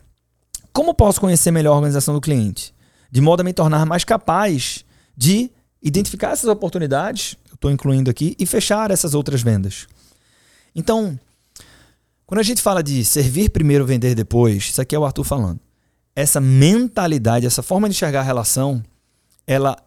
Como 0.74 0.96
posso 0.96 1.22
conhecer 1.22 1.52
melhor 1.52 1.74
a 1.74 1.76
organização 1.76 2.16
do 2.16 2.22
cliente? 2.22 2.76
De 3.12 3.22
modo 3.22 3.42
a 3.42 3.44
me 3.44 3.54
tornar 3.54 3.86
mais 3.86 4.04
capaz 4.04 4.86
de 5.16 5.50
identificar 5.82 6.32
essas 6.32 6.50
oportunidades, 6.50 7.38
eu 7.50 7.56
estou 7.56 7.72
incluindo 7.72 8.10
aqui, 8.10 8.36
e 8.38 8.46
fechar 8.46 8.92
essas 8.92 9.14
outras 9.14 9.42
vendas. 9.42 9.88
Então, 10.76 11.20
quando 12.26 12.40
a 12.40 12.44
gente 12.44 12.62
fala 12.62 12.84
de 12.84 13.04
servir 13.06 13.50
primeiro, 13.50 13.86
vender 13.86 14.14
depois, 14.14 14.66
isso 14.66 14.82
aqui 14.82 14.96
é 14.96 15.00
o 15.00 15.06
Arthur 15.06 15.24
falando. 15.24 15.60
Essa 16.16 16.42
mentalidade, 16.42 17.46
essa 17.46 17.64
forma 17.64 17.88
de 17.88 17.96
enxergar 17.96 18.22
a 18.22 18.24
relação, 18.24 18.84
ela, 19.46 19.78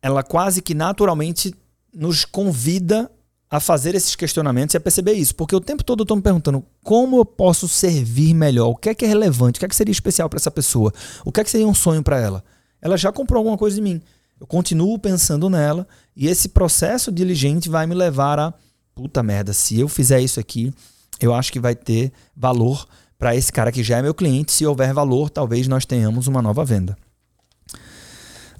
ela 0.00 0.22
quase 0.22 0.62
que 0.62 0.74
naturalmente 0.74 1.54
nos 1.94 2.24
convida 2.24 3.10
a 3.50 3.58
fazer 3.58 3.96
esses 3.96 4.14
questionamentos 4.14 4.74
e 4.74 4.76
a 4.76 4.80
perceber 4.80 5.12
isso. 5.14 5.34
Porque 5.34 5.54
o 5.54 5.60
tempo 5.60 5.82
todo 5.82 6.00
eu 6.00 6.04
estou 6.04 6.16
me 6.16 6.22
perguntando 6.22 6.64
como 6.84 7.18
eu 7.18 7.24
posso 7.24 7.66
servir 7.66 8.32
melhor, 8.32 8.68
o 8.68 8.76
que 8.76 8.88
é 8.88 8.94
que 8.94 9.04
é 9.04 9.08
relevante, 9.08 9.58
o 9.58 9.60
que 9.60 9.66
é 9.66 9.68
que 9.68 9.74
seria 9.74 9.90
especial 9.90 10.28
para 10.28 10.38
essa 10.38 10.50
pessoa, 10.52 10.92
o 11.24 11.32
que 11.32 11.40
é 11.40 11.44
que 11.44 11.50
seria 11.50 11.66
um 11.66 11.74
sonho 11.74 12.02
para 12.02 12.20
ela 12.20 12.44
ela 12.80 12.96
já 12.96 13.12
comprou 13.12 13.38
alguma 13.38 13.58
coisa 13.58 13.76
de 13.76 13.82
mim. 13.82 14.00
Eu 14.40 14.46
continuo 14.46 14.98
pensando 14.98 15.50
nela 15.50 15.86
e 16.16 16.26
esse 16.26 16.48
processo 16.48 17.12
diligente 17.12 17.68
vai 17.68 17.86
me 17.86 17.94
levar 17.94 18.38
a 18.38 18.54
puta 18.94 19.22
merda, 19.22 19.52
se 19.52 19.78
eu 19.78 19.88
fizer 19.88 20.20
isso 20.20 20.40
aqui, 20.40 20.72
eu 21.20 21.34
acho 21.34 21.52
que 21.52 21.60
vai 21.60 21.74
ter 21.74 22.12
valor 22.36 22.86
para 23.18 23.36
esse 23.36 23.52
cara 23.52 23.70
que 23.70 23.82
já 23.82 23.98
é 23.98 24.02
meu 24.02 24.14
cliente. 24.14 24.52
Se 24.52 24.64
houver 24.64 24.92
valor, 24.94 25.28
talvez 25.28 25.68
nós 25.68 25.84
tenhamos 25.84 26.26
uma 26.26 26.40
nova 26.40 26.64
venda. 26.64 26.96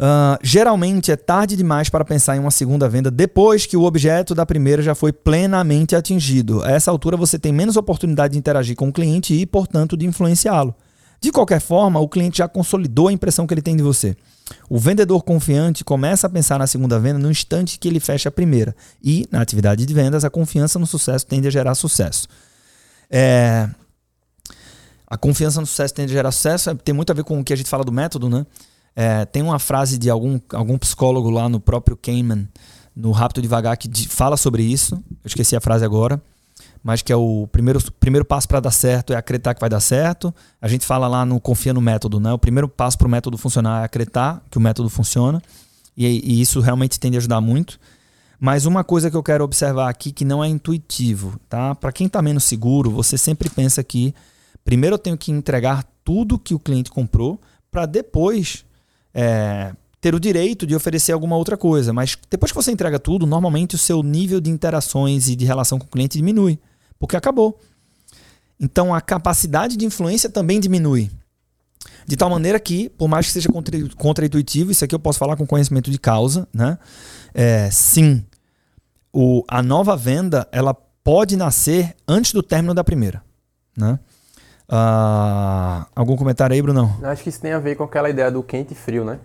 Uh, 0.00 0.39
geralmente 0.43 1.12
é 1.12 1.17
tarde 1.17 1.57
demais 1.57 1.91
para 1.91 2.05
pensar 2.07 2.35
em 2.35 2.39
uma 2.39 2.50
segunda 2.50 2.89
venda 2.89 3.11
depois 3.11 3.67
que 3.67 3.77
o 3.77 3.83
objeto 3.83 4.35
da 4.35 4.47
primeira 4.47 4.81
já 4.81 4.95
foi 4.95 5.12
plenamente 5.12 5.95
atingido. 5.95 6.62
A 6.62 6.71
essa 6.71 6.91
altura 6.91 7.19
você 7.19 7.39
tem 7.39 7.53
menos 7.53 7.77
oportunidade 7.77 8.33
de 8.33 8.39
interagir 8.39 8.77
com 8.77 8.89
o 8.89 8.93
cliente 8.93 9.35
e, 9.35 9.45
portanto, 9.45 9.97
de 9.97 10.07
influenciá-lo. 10.07 10.75
De 11.21 11.31
qualquer 11.31 11.61
forma, 11.61 12.00
o 12.00 12.09
cliente 12.09 12.39
já 12.39 12.49
consolidou 12.49 13.09
a 13.09 13.12
impressão 13.12 13.47
que 13.47 13.53
ele 13.53 13.61
tem 13.61 13.77
de 13.77 13.83
você. 13.83 14.17
O 14.69 14.79
vendedor 14.79 15.23
confiante 15.23 15.85
começa 15.85 16.27
a 16.27 16.31
pensar 16.31 16.59
na 16.59 16.67
segunda 16.67 16.99
venda 16.99 17.19
no 17.19 17.31
instante 17.31 17.79
que 17.79 17.87
ele 17.87 18.00
fecha 18.00 18.31
a 18.31 18.33
primeira. 18.33 18.75
E, 19.03 19.29
na 19.31 19.41
atividade 19.41 19.85
de 19.85 19.95
vendas, 19.95 20.25
a 20.25 20.31
confiança 20.31 20.79
no 20.79 20.87
sucesso 20.87 21.27
tende 21.27 21.47
a 21.47 21.50
gerar 21.50 21.75
sucesso. 21.75 22.27
É... 23.11 23.69
A 25.07 25.19
confiança 25.19 25.61
no 25.61 25.67
sucesso 25.67 25.93
tende 25.93 26.12
a 26.12 26.17
gerar 26.17 26.31
sucesso, 26.33 26.71
é, 26.71 26.75
tem 26.75 26.95
muito 26.95 27.11
a 27.11 27.15
ver 27.15 27.25
com 27.25 27.39
o 27.39 27.45
que 27.45 27.53
a 27.53 27.57
gente 27.57 27.69
fala 27.69 27.85
do 27.85 27.91
método, 27.91 28.29
né? 28.29 28.47
É, 28.95 29.25
tem 29.25 29.43
uma 29.43 29.59
frase 29.59 29.99
de 29.99 30.09
algum, 30.09 30.39
algum 30.53 30.79
psicólogo 30.79 31.31
lá 31.31 31.49
no 31.49 31.59
próprio 31.59 31.97
Kahneman, 31.97 32.49
no 32.95 33.11
Rápido 33.11 33.43
Devagar, 33.43 33.77
que 33.77 34.09
fala 34.09 34.37
sobre 34.37 34.62
isso. 34.62 34.95
Eu 34.95 35.27
esqueci 35.27 35.57
a 35.57 35.61
frase 35.61 35.85
agora 35.85 36.23
mas 36.83 37.03
que 37.03 37.13
é 37.13 37.17
o 37.17 37.47
primeiro, 37.53 37.81
primeiro 37.93 38.25
passo 38.25 38.49
para 38.49 38.61
dar 38.61 38.71
certo 38.71 39.13
é 39.13 39.17
acreditar 39.17 39.55
que 39.55 39.61
vai 39.61 39.69
dar 39.69 39.81
certo. 39.81 40.35
A 40.61 40.67
gente 40.67 40.87
fala 40.87 41.07
lá 41.07 41.25
no 41.27 41.39
confia 41.39 41.75
no 41.75 41.81
método, 41.81 42.19
né? 42.19 42.33
O 42.33 42.39
primeiro 42.39 42.69
passo 42.69 42.97
para 42.97 43.07
o 43.07 43.11
método 43.11 43.37
funcionar 43.37 43.83
é 43.83 43.85
acreditar 43.85 44.43
que 44.51 44.57
o 44.57 44.61
método 44.61 44.89
funciona. 44.89 45.43
E, 45.97 46.07
e, 46.07 46.41
isso 46.41 46.61
realmente 46.61 46.99
tende 46.99 47.17
a 47.17 47.19
ajudar 47.19 47.41
muito. 47.41 47.79
Mas 48.39 48.65
uma 48.65 48.83
coisa 48.83 49.11
que 49.11 49.17
eu 49.17 49.23
quero 49.23 49.45
observar 49.45 49.91
aqui 49.91 50.11
que 50.11 50.25
não 50.25 50.43
é 50.43 50.49
intuitivo, 50.49 51.39
tá? 51.47 51.75
Para 51.75 51.93
quem 51.93 52.07
está 52.07 52.23
menos 52.23 52.45
seguro, 52.45 52.91
você 52.91 53.19
sempre 53.19 53.51
pensa 53.51 53.85
que 53.85 54.15
primeiro 54.65 54.95
eu 54.95 54.99
tenho 54.99 55.19
que 55.19 55.31
entregar 55.31 55.85
tudo 56.03 56.39
que 56.39 56.55
o 56.55 56.59
cliente 56.59 56.91
comprou 56.91 57.39
para 57.71 57.85
depois 57.85 58.65
é, 59.13 59.75
ter 60.01 60.15
o 60.15 60.21
direito 60.21 60.67
de 60.67 60.75
oferecer 60.75 61.13
alguma 61.13 61.37
outra 61.37 61.59
coisa. 61.59 61.93
Mas 61.93 62.17
depois 62.31 62.51
que 62.51 62.57
você 62.57 62.73
entrega 62.73 62.99
tudo, 62.99 63.27
normalmente 63.27 63.75
o 63.75 63.79
seu 63.79 64.03
nível 64.03 64.41
de 64.41 64.49
interações 64.49 65.29
e 65.29 65.37
de 65.37 65.45
relação 65.45 65.79
com 65.79 65.85
o 65.85 65.91
cliente 65.91 66.17
diminui 66.17 66.59
porque 67.00 67.16
acabou. 67.16 67.59
Então 68.61 68.95
a 68.95 69.00
capacidade 69.00 69.76
de 69.76 69.87
influência 69.87 70.30
também 70.30 70.61
diminui. 70.61 71.11
De 72.07 72.16
tal 72.16 72.28
maneira 72.28 72.61
que, 72.61 72.90
por 72.90 73.09
mais 73.09 73.26
que 73.26 73.33
seja 73.33 73.49
contra-intuitivo, 73.97 74.71
isso 74.71 74.85
aqui 74.85 74.95
eu 74.95 74.99
posso 74.99 75.19
falar 75.19 75.37
com 75.37 75.47
conhecimento 75.47 75.90
de 75.90 75.99
causa, 75.99 76.47
né? 76.52 76.78
É, 77.33 77.71
sim, 77.71 78.25
o, 79.12 79.42
a 79.49 79.62
nova 79.62 79.97
venda 79.97 80.47
ela 80.52 80.75
pode 81.02 81.37
nascer 81.37 81.97
antes 82.07 82.33
do 82.33 82.42
término 82.42 82.75
da 82.75 82.85
primeira, 82.85 83.23
né? 83.76 83.99
Uh, 84.69 85.85
algum 85.97 86.16
comentário 86.16 86.54
aí, 86.54 86.62
Bruno? 86.62 86.97
Acho 87.02 87.25
que 87.25 87.28
isso 87.28 87.40
tem 87.40 87.52
a 87.52 87.59
ver 87.59 87.75
com 87.76 87.83
aquela 87.83 88.09
ideia 88.09 88.30
do 88.30 88.42
quente 88.42 88.73
e 88.73 88.76
frio, 88.76 89.04
né? 89.04 89.19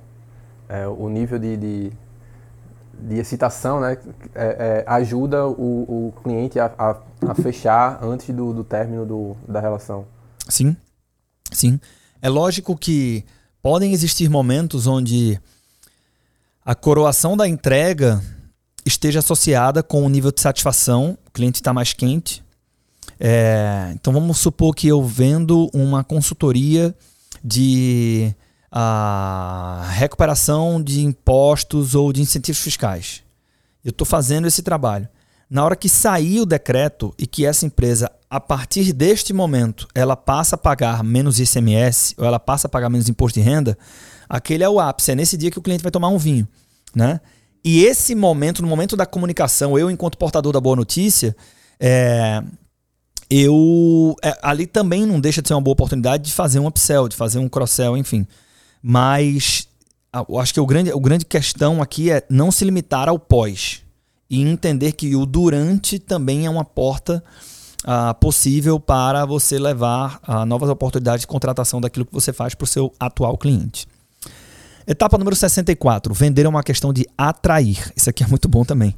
É, 0.67 0.87
o 0.87 1.07
nível 1.09 1.37
de, 1.37 1.55
de, 1.57 1.91
de 2.99 3.17
excitação, 3.17 3.79
né? 3.79 3.97
É, 4.33 4.45
é, 4.45 4.83
ajuda 4.87 5.47
o, 5.47 6.07
o 6.07 6.13
cliente 6.21 6.59
a, 6.59 6.71
a 6.77 6.95
a 7.29 7.35
fechar 7.35 8.03
antes 8.03 8.33
do, 8.33 8.53
do 8.53 8.63
término 8.63 9.05
do, 9.05 9.35
da 9.47 9.59
relação. 9.59 10.05
Sim, 10.47 10.75
sim. 11.51 11.79
É 12.21 12.29
lógico 12.29 12.75
que 12.77 13.23
podem 13.61 13.93
existir 13.93 14.29
momentos 14.29 14.87
onde 14.87 15.39
a 16.63 16.75
coroação 16.75 17.35
da 17.35 17.47
entrega 17.47 18.21
esteja 18.85 19.19
associada 19.19 19.81
com 19.81 20.03
o 20.05 20.09
nível 20.09 20.31
de 20.31 20.41
satisfação, 20.41 21.17
o 21.27 21.31
cliente 21.31 21.55
está 21.55 21.73
mais 21.73 21.93
quente. 21.93 22.43
É, 23.19 23.91
então 23.93 24.11
vamos 24.11 24.37
supor 24.37 24.75
que 24.75 24.87
eu 24.87 25.03
vendo 25.03 25.69
uma 25.73 26.03
consultoria 26.03 26.93
de 27.43 28.35
a 28.77 29.87
recuperação 29.91 30.83
de 30.83 30.99
impostos 30.99 31.95
ou 31.95 32.11
de 32.11 32.21
incentivos 32.21 32.61
fiscais. 32.61 33.23
Eu 33.83 33.91
estou 33.91 34.05
fazendo 34.05 34.47
esse 34.47 34.61
trabalho. 34.61 35.07
Na 35.49 35.63
hora 35.63 35.77
que 35.77 35.87
sair 35.87 36.41
o 36.41 36.45
decreto 36.45 37.13
e 37.17 37.25
que 37.25 37.45
essa 37.45 37.65
empresa, 37.65 38.11
a 38.29 38.37
partir 38.37 38.91
deste 38.91 39.31
momento, 39.31 39.87
ela 39.95 40.17
passa 40.17 40.55
a 40.55 40.57
pagar 40.57 41.05
menos 41.05 41.39
ICMS 41.39 42.15
ou 42.17 42.25
ela 42.25 42.37
passa 42.37 42.67
a 42.67 42.69
pagar 42.69 42.89
menos 42.89 43.07
imposto 43.07 43.39
de 43.39 43.45
renda, 43.45 43.77
aquele 44.27 44.63
é 44.63 44.69
o 44.69 44.77
ápice. 44.77 45.11
É 45.11 45.15
nesse 45.15 45.37
dia 45.37 45.49
que 45.49 45.59
o 45.59 45.61
cliente 45.61 45.83
vai 45.83 45.91
tomar 45.91 46.09
um 46.09 46.17
vinho, 46.17 46.45
né? 46.93 47.21
E 47.63 47.85
esse 47.85 48.13
momento, 48.13 48.61
no 48.61 48.67
momento 48.67 48.97
da 48.97 49.05
comunicação, 49.05 49.79
eu, 49.79 49.89
enquanto 49.89 50.17
portador 50.17 50.51
da 50.51 50.59
boa 50.59 50.75
notícia, 50.75 51.33
é, 51.79 52.43
eu 53.29 54.15
é, 54.21 54.37
ali 54.41 54.67
também 54.67 55.05
não 55.05 55.19
deixa 55.19 55.41
de 55.41 55.47
ser 55.47 55.53
uma 55.53 55.61
boa 55.61 55.73
oportunidade 55.73 56.23
de 56.23 56.33
fazer 56.33 56.59
um 56.59 56.67
upsell, 56.67 57.07
de 57.07 57.15
fazer 57.15 57.39
um 57.39 57.47
cross-sell, 57.47 57.95
enfim. 57.95 58.27
Mas 58.87 59.67
acho 60.37 60.53
que 60.53 60.59
o 60.59 60.65
grande, 60.67 60.93
o 60.93 60.99
grande 60.99 61.25
questão 61.25 61.81
aqui 61.81 62.11
é 62.11 62.23
não 62.29 62.51
se 62.51 62.63
limitar 62.63 63.09
ao 63.09 63.17
pós 63.17 63.81
e 64.29 64.43
entender 64.43 64.91
que 64.91 65.15
o 65.15 65.25
durante 65.25 65.97
também 65.97 66.45
é 66.45 66.49
uma 66.51 66.63
porta 66.63 67.23
uh, 67.83 68.13
possível 68.19 68.79
para 68.79 69.25
você 69.25 69.57
levar 69.57 70.19
uh, 70.27 70.45
novas 70.45 70.69
oportunidades 70.69 71.21
de 71.21 71.27
contratação 71.27 71.81
daquilo 71.81 72.05
que 72.05 72.13
você 72.13 72.31
faz 72.31 72.53
para 72.53 72.63
o 72.63 72.67
seu 72.67 72.93
atual 72.99 73.35
cliente. 73.39 73.87
Etapa 74.85 75.17
número 75.17 75.35
64. 75.35 76.13
Vender 76.13 76.45
é 76.45 76.49
uma 76.49 76.61
questão 76.61 76.93
de 76.93 77.07
atrair. 77.17 77.91
Isso 77.95 78.07
aqui 78.07 78.23
é 78.23 78.27
muito 78.27 78.47
bom 78.47 78.63
também. 78.63 78.95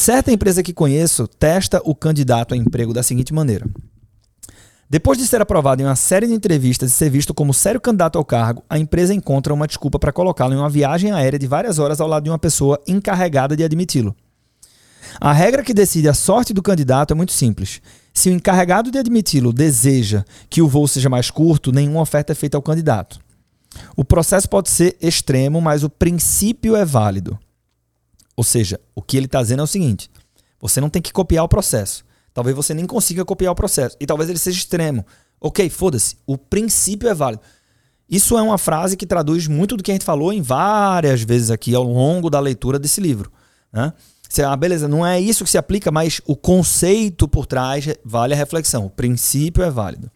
Certa 0.00 0.32
empresa 0.32 0.62
que 0.62 0.72
conheço 0.72 1.28
testa 1.28 1.78
o 1.84 1.94
candidato 1.94 2.54
a 2.54 2.56
emprego 2.56 2.90
da 2.90 3.02
seguinte 3.02 3.34
maneira: 3.34 3.68
depois 4.88 5.18
de 5.18 5.26
ser 5.26 5.42
aprovado 5.42 5.82
em 5.82 5.84
uma 5.84 5.94
série 5.94 6.26
de 6.26 6.32
entrevistas 6.32 6.90
e 6.90 6.94
ser 6.94 7.10
visto 7.10 7.34
como 7.34 7.52
sério 7.52 7.78
candidato 7.78 8.16
ao 8.16 8.24
cargo, 8.24 8.64
a 8.70 8.78
empresa 8.78 9.12
encontra 9.12 9.52
uma 9.52 9.66
desculpa 9.66 9.98
para 9.98 10.10
colocá-lo 10.10 10.54
em 10.54 10.56
uma 10.56 10.70
viagem 10.70 11.12
aérea 11.12 11.38
de 11.38 11.46
várias 11.46 11.78
horas 11.78 12.00
ao 12.00 12.08
lado 12.08 12.24
de 12.24 12.30
uma 12.30 12.38
pessoa 12.38 12.80
encarregada 12.88 13.54
de 13.54 13.62
admiti-lo. 13.62 14.16
A 15.20 15.34
regra 15.34 15.62
que 15.62 15.74
decide 15.74 16.08
a 16.08 16.14
sorte 16.14 16.54
do 16.54 16.62
candidato 16.62 17.12
é 17.12 17.14
muito 17.14 17.32
simples. 17.32 17.82
Se 18.14 18.30
o 18.30 18.32
encarregado 18.32 18.90
de 18.90 18.98
admiti-lo 18.98 19.52
deseja 19.52 20.24
que 20.48 20.62
o 20.62 20.66
voo 20.66 20.88
seja 20.88 21.10
mais 21.10 21.30
curto, 21.30 21.72
nenhuma 21.72 22.00
oferta 22.00 22.32
é 22.32 22.34
feita 22.34 22.56
ao 22.56 22.62
candidato. 22.62 23.20
O 23.94 24.02
processo 24.02 24.48
pode 24.48 24.70
ser 24.70 24.96
extremo, 24.98 25.60
mas 25.60 25.84
o 25.84 25.90
princípio 25.90 26.74
é 26.74 26.86
válido. 26.86 27.38
Ou 28.40 28.44
seja, 28.44 28.80
o 28.94 29.02
que 29.02 29.18
ele 29.18 29.26
está 29.26 29.42
dizendo 29.42 29.60
é 29.60 29.64
o 29.64 29.66
seguinte: 29.66 30.10
você 30.58 30.80
não 30.80 30.88
tem 30.88 31.02
que 31.02 31.12
copiar 31.12 31.44
o 31.44 31.48
processo. 31.48 32.02
Talvez 32.32 32.56
você 32.56 32.72
nem 32.72 32.86
consiga 32.86 33.22
copiar 33.22 33.52
o 33.52 33.54
processo. 33.54 33.98
E 34.00 34.06
talvez 34.06 34.30
ele 34.30 34.38
seja 34.38 34.56
extremo. 34.56 35.04
Ok, 35.38 35.68
foda-se. 35.68 36.16
O 36.26 36.38
princípio 36.38 37.06
é 37.06 37.12
válido. 37.12 37.42
Isso 38.08 38.38
é 38.38 38.40
uma 38.40 38.56
frase 38.56 38.96
que 38.96 39.04
traduz 39.04 39.46
muito 39.46 39.76
do 39.76 39.82
que 39.82 39.90
a 39.90 39.94
gente 39.94 40.06
falou 40.06 40.32
em 40.32 40.40
várias 40.40 41.20
vezes 41.20 41.50
aqui 41.50 41.74
ao 41.74 41.82
longo 41.82 42.30
da 42.30 42.40
leitura 42.40 42.78
desse 42.78 42.98
livro. 42.98 43.30
Né? 43.70 43.92
Você, 44.26 44.42
ah, 44.42 44.56
beleza, 44.56 44.88
não 44.88 45.06
é 45.06 45.20
isso 45.20 45.44
que 45.44 45.50
se 45.50 45.58
aplica, 45.58 45.90
mas 45.90 46.22
o 46.24 46.34
conceito 46.34 47.28
por 47.28 47.44
trás 47.44 47.88
vale 48.02 48.32
a 48.32 48.38
reflexão. 48.38 48.86
O 48.86 48.90
princípio 48.90 49.62
é 49.62 49.70
válido. 49.70 50.10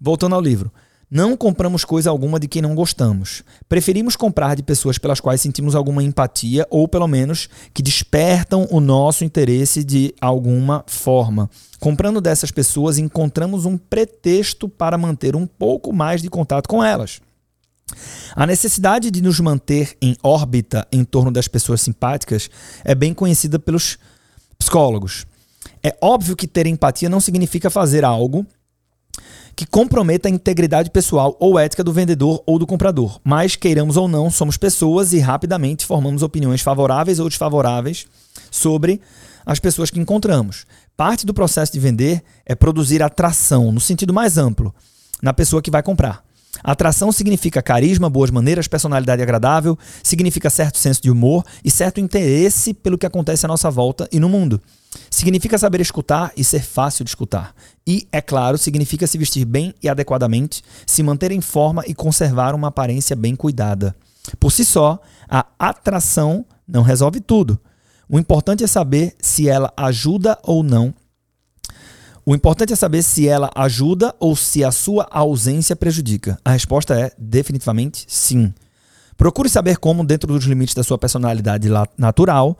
Voltando 0.00 0.36
ao 0.36 0.40
livro. 0.40 0.72
Não 1.14 1.36
compramos 1.36 1.84
coisa 1.84 2.08
alguma 2.08 2.40
de 2.40 2.48
quem 2.48 2.62
não 2.62 2.74
gostamos. 2.74 3.42
Preferimos 3.68 4.16
comprar 4.16 4.56
de 4.56 4.62
pessoas 4.62 4.96
pelas 4.96 5.20
quais 5.20 5.42
sentimos 5.42 5.74
alguma 5.74 6.02
empatia 6.02 6.66
ou, 6.70 6.88
pelo 6.88 7.06
menos, 7.06 7.50
que 7.74 7.82
despertam 7.82 8.66
o 8.70 8.80
nosso 8.80 9.22
interesse 9.22 9.84
de 9.84 10.14
alguma 10.18 10.82
forma. 10.86 11.50
Comprando 11.78 12.18
dessas 12.18 12.50
pessoas, 12.50 12.96
encontramos 12.96 13.66
um 13.66 13.76
pretexto 13.76 14.70
para 14.70 14.96
manter 14.96 15.36
um 15.36 15.46
pouco 15.46 15.92
mais 15.92 16.22
de 16.22 16.30
contato 16.30 16.66
com 16.66 16.82
elas. 16.82 17.20
A 18.34 18.46
necessidade 18.46 19.10
de 19.10 19.20
nos 19.20 19.38
manter 19.38 19.94
em 20.00 20.16
órbita 20.22 20.88
em 20.90 21.04
torno 21.04 21.30
das 21.30 21.46
pessoas 21.46 21.82
simpáticas 21.82 22.48
é 22.82 22.94
bem 22.94 23.12
conhecida 23.12 23.58
pelos 23.58 23.98
psicólogos. 24.58 25.26
É 25.82 25.94
óbvio 26.00 26.34
que 26.34 26.48
ter 26.48 26.66
empatia 26.66 27.10
não 27.10 27.20
significa 27.20 27.68
fazer 27.68 28.02
algo 28.02 28.46
que 29.54 29.66
comprometa 29.66 30.28
a 30.28 30.30
integridade 30.30 30.90
pessoal 30.90 31.36
ou 31.38 31.58
ética 31.58 31.84
do 31.84 31.92
vendedor 31.92 32.42
ou 32.46 32.58
do 32.58 32.66
comprador. 32.66 33.20
Mas, 33.22 33.56
queiramos 33.56 33.96
ou 33.96 34.08
não, 34.08 34.30
somos 34.30 34.56
pessoas 34.56 35.12
e 35.12 35.18
rapidamente 35.18 35.86
formamos 35.86 36.22
opiniões 36.22 36.60
favoráveis 36.60 37.18
ou 37.18 37.28
desfavoráveis 37.28 38.06
sobre 38.50 39.00
as 39.44 39.58
pessoas 39.58 39.90
que 39.90 40.00
encontramos. 40.00 40.64
Parte 40.96 41.26
do 41.26 41.34
processo 41.34 41.72
de 41.72 41.80
vender 41.80 42.22
é 42.46 42.54
produzir 42.54 43.02
atração, 43.02 43.72
no 43.72 43.80
sentido 43.80 44.12
mais 44.12 44.38
amplo, 44.38 44.74
na 45.22 45.32
pessoa 45.32 45.62
que 45.62 45.70
vai 45.70 45.82
comprar. 45.82 46.24
Atração 46.62 47.10
significa 47.10 47.62
carisma, 47.62 48.10
boas 48.10 48.30
maneiras, 48.30 48.68
personalidade 48.68 49.22
agradável, 49.22 49.76
significa 50.02 50.50
certo 50.50 50.78
senso 50.78 51.02
de 51.02 51.10
humor 51.10 51.44
e 51.64 51.70
certo 51.70 52.00
interesse 52.00 52.74
pelo 52.74 52.98
que 52.98 53.06
acontece 53.06 53.46
à 53.46 53.48
nossa 53.48 53.70
volta 53.70 54.08
e 54.12 54.20
no 54.20 54.28
mundo. 54.28 54.60
Significa 55.10 55.58
saber 55.58 55.80
escutar 55.80 56.32
e 56.36 56.44
ser 56.44 56.62
fácil 56.62 57.04
de 57.04 57.10
escutar. 57.10 57.54
E, 57.86 58.06
é 58.12 58.20
claro, 58.20 58.58
significa 58.58 59.06
se 59.06 59.18
vestir 59.18 59.44
bem 59.44 59.74
e 59.82 59.88
adequadamente, 59.88 60.62
se 60.86 61.02
manter 61.02 61.32
em 61.32 61.40
forma 61.40 61.84
e 61.86 61.94
conservar 61.94 62.54
uma 62.54 62.68
aparência 62.68 63.16
bem 63.16 63.34
cuidada. 63.36 63.94
Por 64.38 64.52
si 64.52 64.64
só, 64.64 65.00
a 65.28 65.46
atração 65.58 66.44
não 66.66 66.82
resolve 66.82 67.20
tudo. 67.20 67.58
O 68.08 68.18
importante 68.18 68.62
é 68.62 68.66
saber 68.66 69.14
se 69.20 69.48
ela 69.48 69.72
ajuda 69.76 70.38
ou 70.42 70.62
não. 70.62 70.94
O 72.24 72.34
importante 72.34 72.72
é 72.72 72.76
saber 72.76 73.02
se 73.02 73.26
ela 73.26 73.50
ajuda 73.54 74.14
ou 74.20 74.36
se 74.36 74.62
a 74.62 74.70
sua 74.70 75.08
ausência 75.10 75.74
prejudica. 75.74 76.38
A 76.44 76.52
resposta 76.52 76.94
é 76.94 77.10
definitivamente 77.18 78.04
sim. 78.06 78.54
Procure 79.16 79.48
saber 79.48 79.78
como, 79.78 80.04
dentro 80.04 80.32
dos 80.32 80.44
limites 80.44 80.74
da 80.74 80.84
sua 80.84 80.98
personalidade 80.98 81.68
natural, 81.98 82.56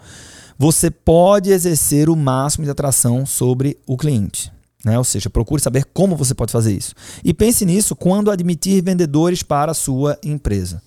você 0.62 0.92
pode 0.92 1.50
exercer 1.50 2.08
o 2.08 2.14
máximo 2.14 2.64
de 2.64 2.70
atração 2.70 3.26
sobre 3.26 3.76
o 3.84 3.96
cliente. 3.96 4.52
Né? 4.84 4.96
Ou 4.96 5.02
seja, 5.02 5.28
procure 5.28 5.60
saber 5.60 5.84
como 5.92 6.14
você 6.14 6.36
pode 6.36 6.52
fazer 6.52 6.72
isso. 6.72 6.94
E 7.24 7.34
pense 7.34 7.66
nisso 7.66 7.96
quando 7.96 8.30
admitir 8.30 8.80
vendedores 8.80 9.42
para 9.42 9.72
a 9.72 9.74
sua 9.74 10.16
empresa. 10.22 10.80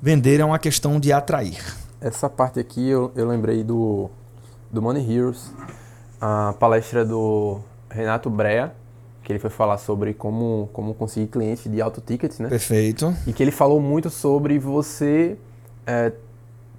Vender 0.00 0.38
é 0.38 0.44
uma 0.44 0.60
questão 0.60 1.00
de 1.00 1.12
atrair. 1.12 1.60
Essa 2.00 2.30
parte 2.30 2.60
aqui 2.60 2.88
eu, 2.88 3.10
eu 3.16 3.26
lembrei 3.26 3.64
do, 3.64 4.08
do 4.70 4.80
Money 4.80 5.12
Heroes, 5.12 5.50
a 6.20 6.54
palestra 6.60 7.04
do 7.04 7.58
Renato 7.90 8.30
Brea, 8.30 8.76
que 9.24 9.32
ele 9.32 9.40
foi 9.40 9.50
falar 9.50 9.78
sobre 9.78 10.14
como, 10.14 10.70
como 10.72 10.94
conseguir 10.94 11.26
clientes 11.26 11.68
de 11.68 11.82
alto 11.82 12.00
ticket, 12.00 12.38
né? 12.38 12.48
Perfeito. 12.48 13.12
E 13.26 13.32
que 13.32 13.42
ele 13.42 13.50
falou 13.50 13.80
muito 13.80 14.08
sobre 14.08 14.56
você 14.56 15.36
é, 15.84 16.12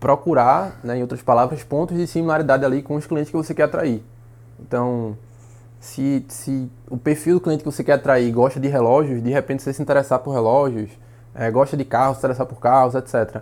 procurar, 0.05 0.79
né, 0.83 1.00
em 1.00 1.01
outras 1.01 1.24
palavras, 1.24 1.63
pontos 1.63 1.97
de 1.97 2.05
similaridade 2.05 2.63
ali 2.63 2.83
com 2.83 2.93
os 2.93 3.07
clientes 3.07 3.31
que 3.31 3.35
você 3.35 3.55
quer 3.55 3.63
atrair. 3.63 4.03
Então, 4.59 5.17
se, 5.79 6.24
se 6.27 6.69
o 6.88 6.95
perfil 6.95 7.35
do 7.35 7.41
cliente 7.41 7.63
que 7.63 7.71
você 7.71 7.83
quer 7.83 7.93
atrair 7.93 8.31
gosta 8.31 8.59
de 8.59 8.67
relógios, 8.67 9.24
de 9.24 9.31
repente 9.31 9.63
você 9.63 9.74
se 9.74 9.81
interessar 9.81 10.19
por 10.19 10.31
relógios, 10.31 10.91
é, 11.33 11.50
gosta 11.50 11.75
de 11.75 11.83
carros, 11.83 12.17
se 12.17 12.19
interessar 12.19 12.45
por 12.45 12.59
carros, 12.59 12.93
etc. 12.93 13.41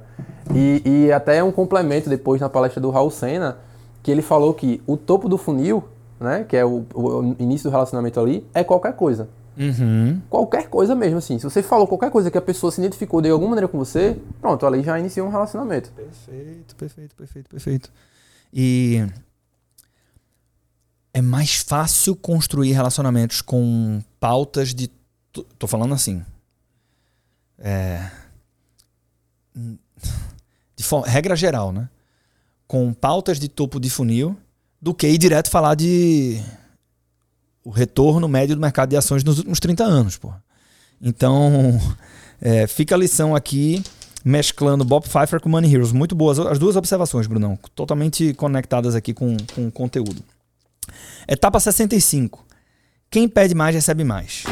E, 0.56 0.82
e 0.86 1.12
até 1.12 1.44
um 1.44 1.52
complemento 1.52 2.10
depois 2.10 2.40
na 2.40 2.48
palestra 2.48 2.80
do 2.80 2.90
Raul 2.92 3.12
Senna, 3.12 3.58
que 4.02 4.10
ele 4.10 4.22
falou 4.22 4.54
que 4.54 4.82
o 4.88 4.96
topo 4.96 5.28
do 5.28 5.38
funil 5.38 5.84
né? 6.24 6.46
Que 6.48 6.56
é 6.56 6.66
o, 6.66 6.86
o 6.94 7.36
início 7.38 7.70
do 7.70 7.72
relacionamento 7.74 8.20
ali, 8.20 8.48
é 8.54 8.64
qualquer 8.64 8.94
coisa. 8.94 9.28
Uhum. 9.58 10.22
Qualquer 10.30 10.68
coisa 10.68 10.96
mesmo, 10.96 11.18
assim. 11.18 11.38
Se 11.38 11.44
você 11.44 11.62
falou 11.62 11.88
qualquer 11.88 12.10
coisa 12.10 12.32
que 12.32 12.38
a 12.38 12.42
pessoa 12.42 12.72
se 12.72 12.82
identificou 12.82 13.22
de 13.22 13.30
alguma 13.30 13.52
maneira 13.52 13.68
com 13.68 13.78
você, 13.78 14.18
pronto, 14.42 14.66
ali 14.66 14.82
já 14.84 15.00
inicia 15.00 15.24
um 15.24 15.30
relacionamento. 15.30 15.92
Perfeito, 15.92 16.76
perfeito, 16.76 17.16
perfeito, 17.16 17.50
perfeito. 17.50 17.92
E 18.52 19.06
é 21.14 21.22
mais 21.22 21.56
fácil 21.56 22.16
construir 22.16 22.72
relacionamentos 22.72 23.42
com 23.42 24.02
pautas 24.20 24.74
de. 24.74 24.90
Tô 25.60 25.68
falando 25.68 25.94
assim. 25.94 26.24
É. 27.60 28.10
De 30.76 30.84
forma, 30.84 31.08
regra 31.08 31.36
geral, 31.36 31.72
né? 31.72 31.88
Com 32.68 32.92
pautas 32.94 33.40
de 33.40 33.48
topo 33.48 33.80
de 33.80 33.90
funil 33.90 34.36
do 34.82 34.94
que 34.94 35.08
ir 35.08 35.18
direto 35.18 35.50
falar 35.50 35.76
de 35.76 36.44
o 37.64 37.70
retorno 37.70 38.28
médio 38.28 38.56
do 38.56 38.62
mercado 38.62 38.90
de 38.90 38.98
ações 38.98 39.24
nos 39.24 39.38
últimos 39.38 39.60
30 39.60 39.84
anos. 39.84 40.18
Pô. 40.18 40.32
Então, 41.02 41.80
é, 42.42 42.68
fica 42.68 42.96
a 42.96 42.98
lição 42.98 43.36
aqui, 43.36 43.84
mesclando 44.24 44.84
Bob 44.84 45.04
Pfeiffer 45.08 45.40
com 45.40 45.50
Money 45.50 45.74
Heroes. 45.74 45.92
Muito 45.92 46.16
boas 46.16 46.40
as 46.40 46.60
duas 46.60 46.76
observações, 46.76 47.28
Brunão. 47.28 47.58
Totalmente 47.76 48.34
conectadas 48.34 48.96
aqui 48.96 49.14
com, 49.14 49.38
com 49.56 49.68
o 49.68 49.72
conteúdo. 49.72 50.24
Etapa 51.28 51.60
65. 51.60 52.46
Quem 53.10 53.28
pede 53.28 53.54
mais, 53.54 53.76
recebe 53.76 54.04
mais. 54.04 54.44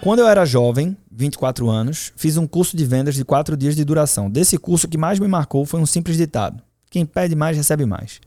Quando 0.00 0.20
eu 0.20 0.28
era 0.28 0.46
jovem, 0.46 0.96
24 1.10 1.68
anos, 1.68 2.12
fiz 2.16 2.36
um 2.36 2.46
curso 2.46 2.76
de 2.76 2.84
vendas 2.84 3.16
de 3.16 3.24
4 3.24 3.56
dias 3.56 3.74
de 3.74 3.84
duração. 3.84 4.30
Desse 4.30 4.56
curso, 4.56 4.86
o 4.86 4.88
que 4.88 4.96
mais 4.96 5.18
me 5.18 5.26
marcou 5.26 5.66
foi 5.66 5.80
um 5.80 5.86
simples 5.86 6.16
ditado: 6.16 6.62
quem 6.88 7.04
pede 7.04 7.34
mais, 7.34 7.56
recebe 7.56 7.84
mais. 7.84 8.20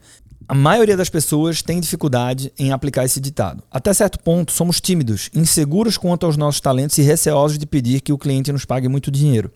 A 0.50 0.54
maioria 0.54 0.98
das 0.98 1.10
pessoas 1.10 1.62
tem 1.62 1.80
dificuldade 1.80 2.52
em 2.60 2.74
aplicar 2.74 3.06
esse 3.06 3.22
ditado. 3.22 3.64
Até 3.72 3.94
certo 3.94 4.20
ponto, 4.20 4.52
somos 4.52 4.82
tímidos, 4.82 5.30
inseguros 5.34 5.98
quanto 5.98 6.26
aos 6.26 6.36
nossos 6.36 6.60
talentos 6.60 6.98
e 6.98 7.04
receosos 7.04 7.58
de 7.58 7.66
pedir 7.66 8.02
que 8.02 8.12
o 8.12 8.18
cliente 8.18 8.52
nos 8.52 8.66
pague 8.66 8.90
muito 8.90 9.10
dinheiro. 9.10 9.50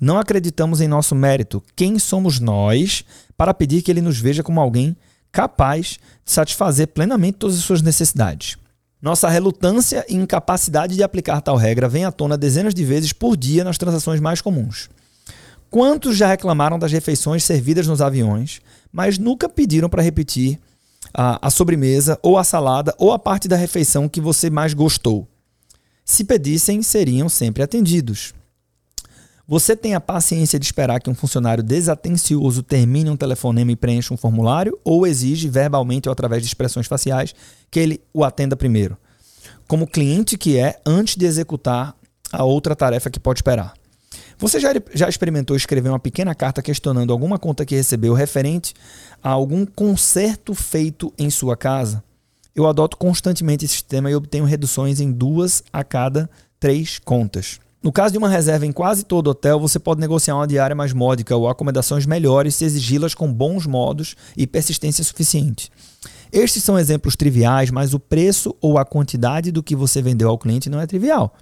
Não 0.00 0.18
acreditamos 0.18 0.80
em 0.80 0.88
nosso 0.88 1.14
mérito. 1.14 1.62
Quem 1.76 1.98
somos 1.98 2.40
nós 2.40 3.04
para 3.36 3.52
pedir 3.52 3.82
que 3.82 3.90
ele 3.90 4.00
nos 4.00 4.18
veja 4.18 4.42
como 4.42 4.60
alguém 4.60 4.96
capaz 5.30 5.98
de 6.24 6.32
satisfazer 6.32 6.88
plenamente 6.88 7.36
todas 7.36 7.58
as 7.58 7.64
suas 7.64 7.82
necessidades? 7.82 8.56
Nossa 9.00 9.28
relutância 9.28 10.04
e 10.08 10.14
incapacidade 10.14 10.94
de 10.94 11.02
aplicar 11.02 11.40
tal 11.40 11.56
regra 11.56 11.88
vem 11.88 12.04
à 12.04 12.12
tona 12.12 12.36
dezenas 12.36 12.74
de 12.74 12.84
vezes 12.84 13.12
por 13.12 13.36
dia 13.36 13.64
nas 13.64 13.78
transações 13.78 14.20
mais 14.20 14.42
comuns. 14.42 14.90
Quantos 15.70 16.16
já 16.16 16.26
reclamaram 16.26 16.78
das 16.78 16.92
refeições 16.92 17.44
servidas 17.44 17.86
nos 17.86 18.02
aviões, 18.02 18.60
mas 18.92 19.16
nunca 19.16 19.48
pediram 19.48 19.88
para 19.88 20.02
repetir 20.02 20.58
a, 21.14 21.46
a, 21.46 21.50
sobremesa 21.50 22.18
ou 22.22 22.36
a 22.36 22.44
salada 22.44 22.94
ou 22.98 23.12
a 23.12 23.18
parte 23.18 23.48
da 23.48 23.56
refeição 23.56 24.08
que 24.08 24.20
você 24.20 24.50
mais 24.50 24.74
gostou? 24.74 25.26
Se 26.04 26.24
pedissem, 26.24 26.82
seriam 26.82 27.28
sempre 27.28 27.62
atendidos. 27.62 28.34
Você 29.50 29.74
tem 29.74 29.96
a 29.96 30.00
paciência 30.00 30.60
de 30.60 30.64
esperar 30.64 31.00
que 31.00 31.10
um 31.10 31.14
funcionário 31.14 31.60
desatencioso 31.60 32.62
termine 32.62 33.10
um 33.10 33.16
telefonema 33.16 33.72
e 33.72 33.74
preencha 33.74 34.14
um 34.14 34.16
formulário 34.16 34.78
ou 34.84 35.04
exige 35.04 35.48
verbalmente 35.48 36.08
ou 36.08 36.12
através 36.12 36.40
de 36.40 36.46
expressões 36.46 36.86
faciais 36.86 37.34
que 37.68 37.80
ele 37.80 38.00
o 38.14 38.22
atenda 38.22 38.54
primeiro, 38.54 38.96
como 39.66 39.88
cliente 39.88 40.38
que 40.38 40.56
é 40.56 40.80
antes 40.86 41.16
de 41.16 41.26
executar 41.26 41.96
a 42.30 42.44
outra 42.44 42.76
tarefa 42.76 43.10
que 43.10 43.18
pode 43.18 43.38
esperar. 43.38 43.74
Você 44.38 44.60
já, 44.60 44.68
já 44.94 45.08
experimentou 45.08 45.56
escrever 45.56 45.88
uma 45.88 45.98
pequena 45.98 46.32
carta 46.32 46.62
questionando 46.62 47.12
alguma 47.12 47.36
conta 47.36 47.66
que 47.66 47.74
recebeu 47.74 48.14
referente 48.14 48.72
a 49.20 49.30
algum 49.30 49.66
conserto 49.66 50.54
feito 50.54 51.12
em 51.18 51.28
sua 51.28 51.56
casa? 51.56 52.04
Eu 52.54 52.68
adoto 52.68 52.96
constantemente 52.96 53.64
esse 53.64 53.74
sistema 53.74 54.08
e 54.08 54.14
obtenho 54.14 54.44
reduções 54.44 55.00
em 55.00 55.10
duas 55.10 55.64
a 55.72 55.82
cada 55.82 56.30
três 56.60 57.00
contas. 57.00 57.58
No 57.82 57.90
caso 57.90 58.12
de 58.12 58.18
uma 58.18 58.28
reserva 58.28 58.66
em 58.66 58.72
quase 58.72 59.04
todo 59.04 59.30
hotel, 59.30 59.58
você 59.58 59.78
pode 59.78 60.02
negociar 60.02 60.36
uma 60.36 60.46
diária 60.46 60.76
mais 60.76 60.92
módica 60.92 61.34
ou 61.34 61.48
acomodações 61.48 62.04
melhores 62.04 62.54
se 62.54 62.64
exigi-las 62.66 63.14
com 63.14 63.32
bons 63.32 63.66
modos 63.66 64.14
e 64.36 64.46
persistência 64.46 65.02
suficiente. 65.02 65.70
Estes 66.30 66.62
são 66.62 66.78
exemplos 66.78 67.16
triviais, 67.16 67.70
mas 67.70 67.94
o 67.94 67.98
preço 67.98 68.54
ou 68.60 68.76
a 68.76 68.84
quantidade 68.84 69.50
do 69.50 69.62
que 69.62 69.74
você 69.74 70.02
vendeu 70.02 70.28
ao 70.28 70.36
cliente 70.36 70.68
não 70.68 70.78
é 70.78 70.86
trivial. 70.86 71.34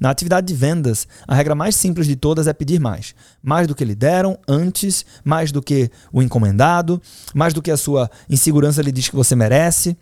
Na 0.00 0.10
atividade 0.10 0.48
de 0.48 0.54
vendas, 0.54 1.06
a 1.26 1.36
regra 1.36 1.54
mais 1.54 1.76
simples 1.76 2.08
de 2.08 2.16
todas 2.16 2.48
é 2.48 2.52
pedir 2.52 2.80
mais. 2.80 3.14
Mais 3.40 3.68
do 3.68 3.74
que 3.74 3.84
lhe 3.84 3.94
deram 3.94 4.36
antes, 4.48 5.06
mais 5.24 5.52
do 5.52 5.62
que 5.62 5.88
o 6.12 6.20
encomendado, 6.20 7.00
mais 7.32 7.54
do 7.54 7.62
que 7.62 7.70
a 7.70 7.76
sua 7.76 8.10
insegurança 8.28 8.82
lhe 8.82 8.90
diz 8.90 9.08
que 9.08 9.14
você 9.14 9.36
merece. 9.36 9.96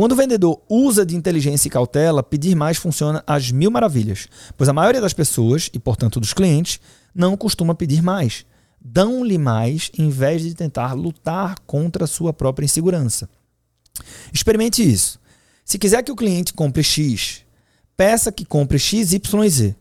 Quando 0.00 0.12
o 0.12 0.16
vendedor 0.16 0.62
usa 0.66 1.04
de 1.04 1.14
inteligência 1.14 1.68
e 1.68 1.70
cautela, 1.70 2.22
pedir 2.22 2.54
mais 2.56 2.78
funciona 2.78 3.22
às 3.26 3.50
mil 3.50 3.70
maravilhas, 3.70 4.28
pois 4.56 4.66
a 4.66 4.72
maioria 4.72 4.98
das 4.98 5.12
pessoas, 5.12 5.68
e 5.74 5.78
portanto 5.78 6.18
dos 6.18 6.32
clientes, 6.32 6.80
não 7.14 7.36
costuma 7.36 7.74
pedir 7.74 8.00
mais. 8.00 8.46
Dão-lhe 8.80 9.36
mais 9.36 9.90
em 9.98 10.08
vez 10.08 10.40
de 10.40 10.54
tentar 10.54 10.94
lutar 10.94 11.60
contra 11.66 12.04
a 12.04 12.06
sua 12.06 12.32
própria 12.32 12.64
insegurança. 12.64 13.28
Experimente 14.32 14.82
isso. 14.82 15.20
Se 15.66 15.78
quiser 15.78 16.02
que 16.02 16.10
o 16.10 16.16
cliente 16.16 16.54
compre 16.54 16.82
X, 16.82 17.42
peça 17.94 18.32
que 18.32 18.46
compre 18.46 18.78
X, 18.78 19.12
Y 19.12 19.44
e 19.44 19.50
Z. 19.50 19.76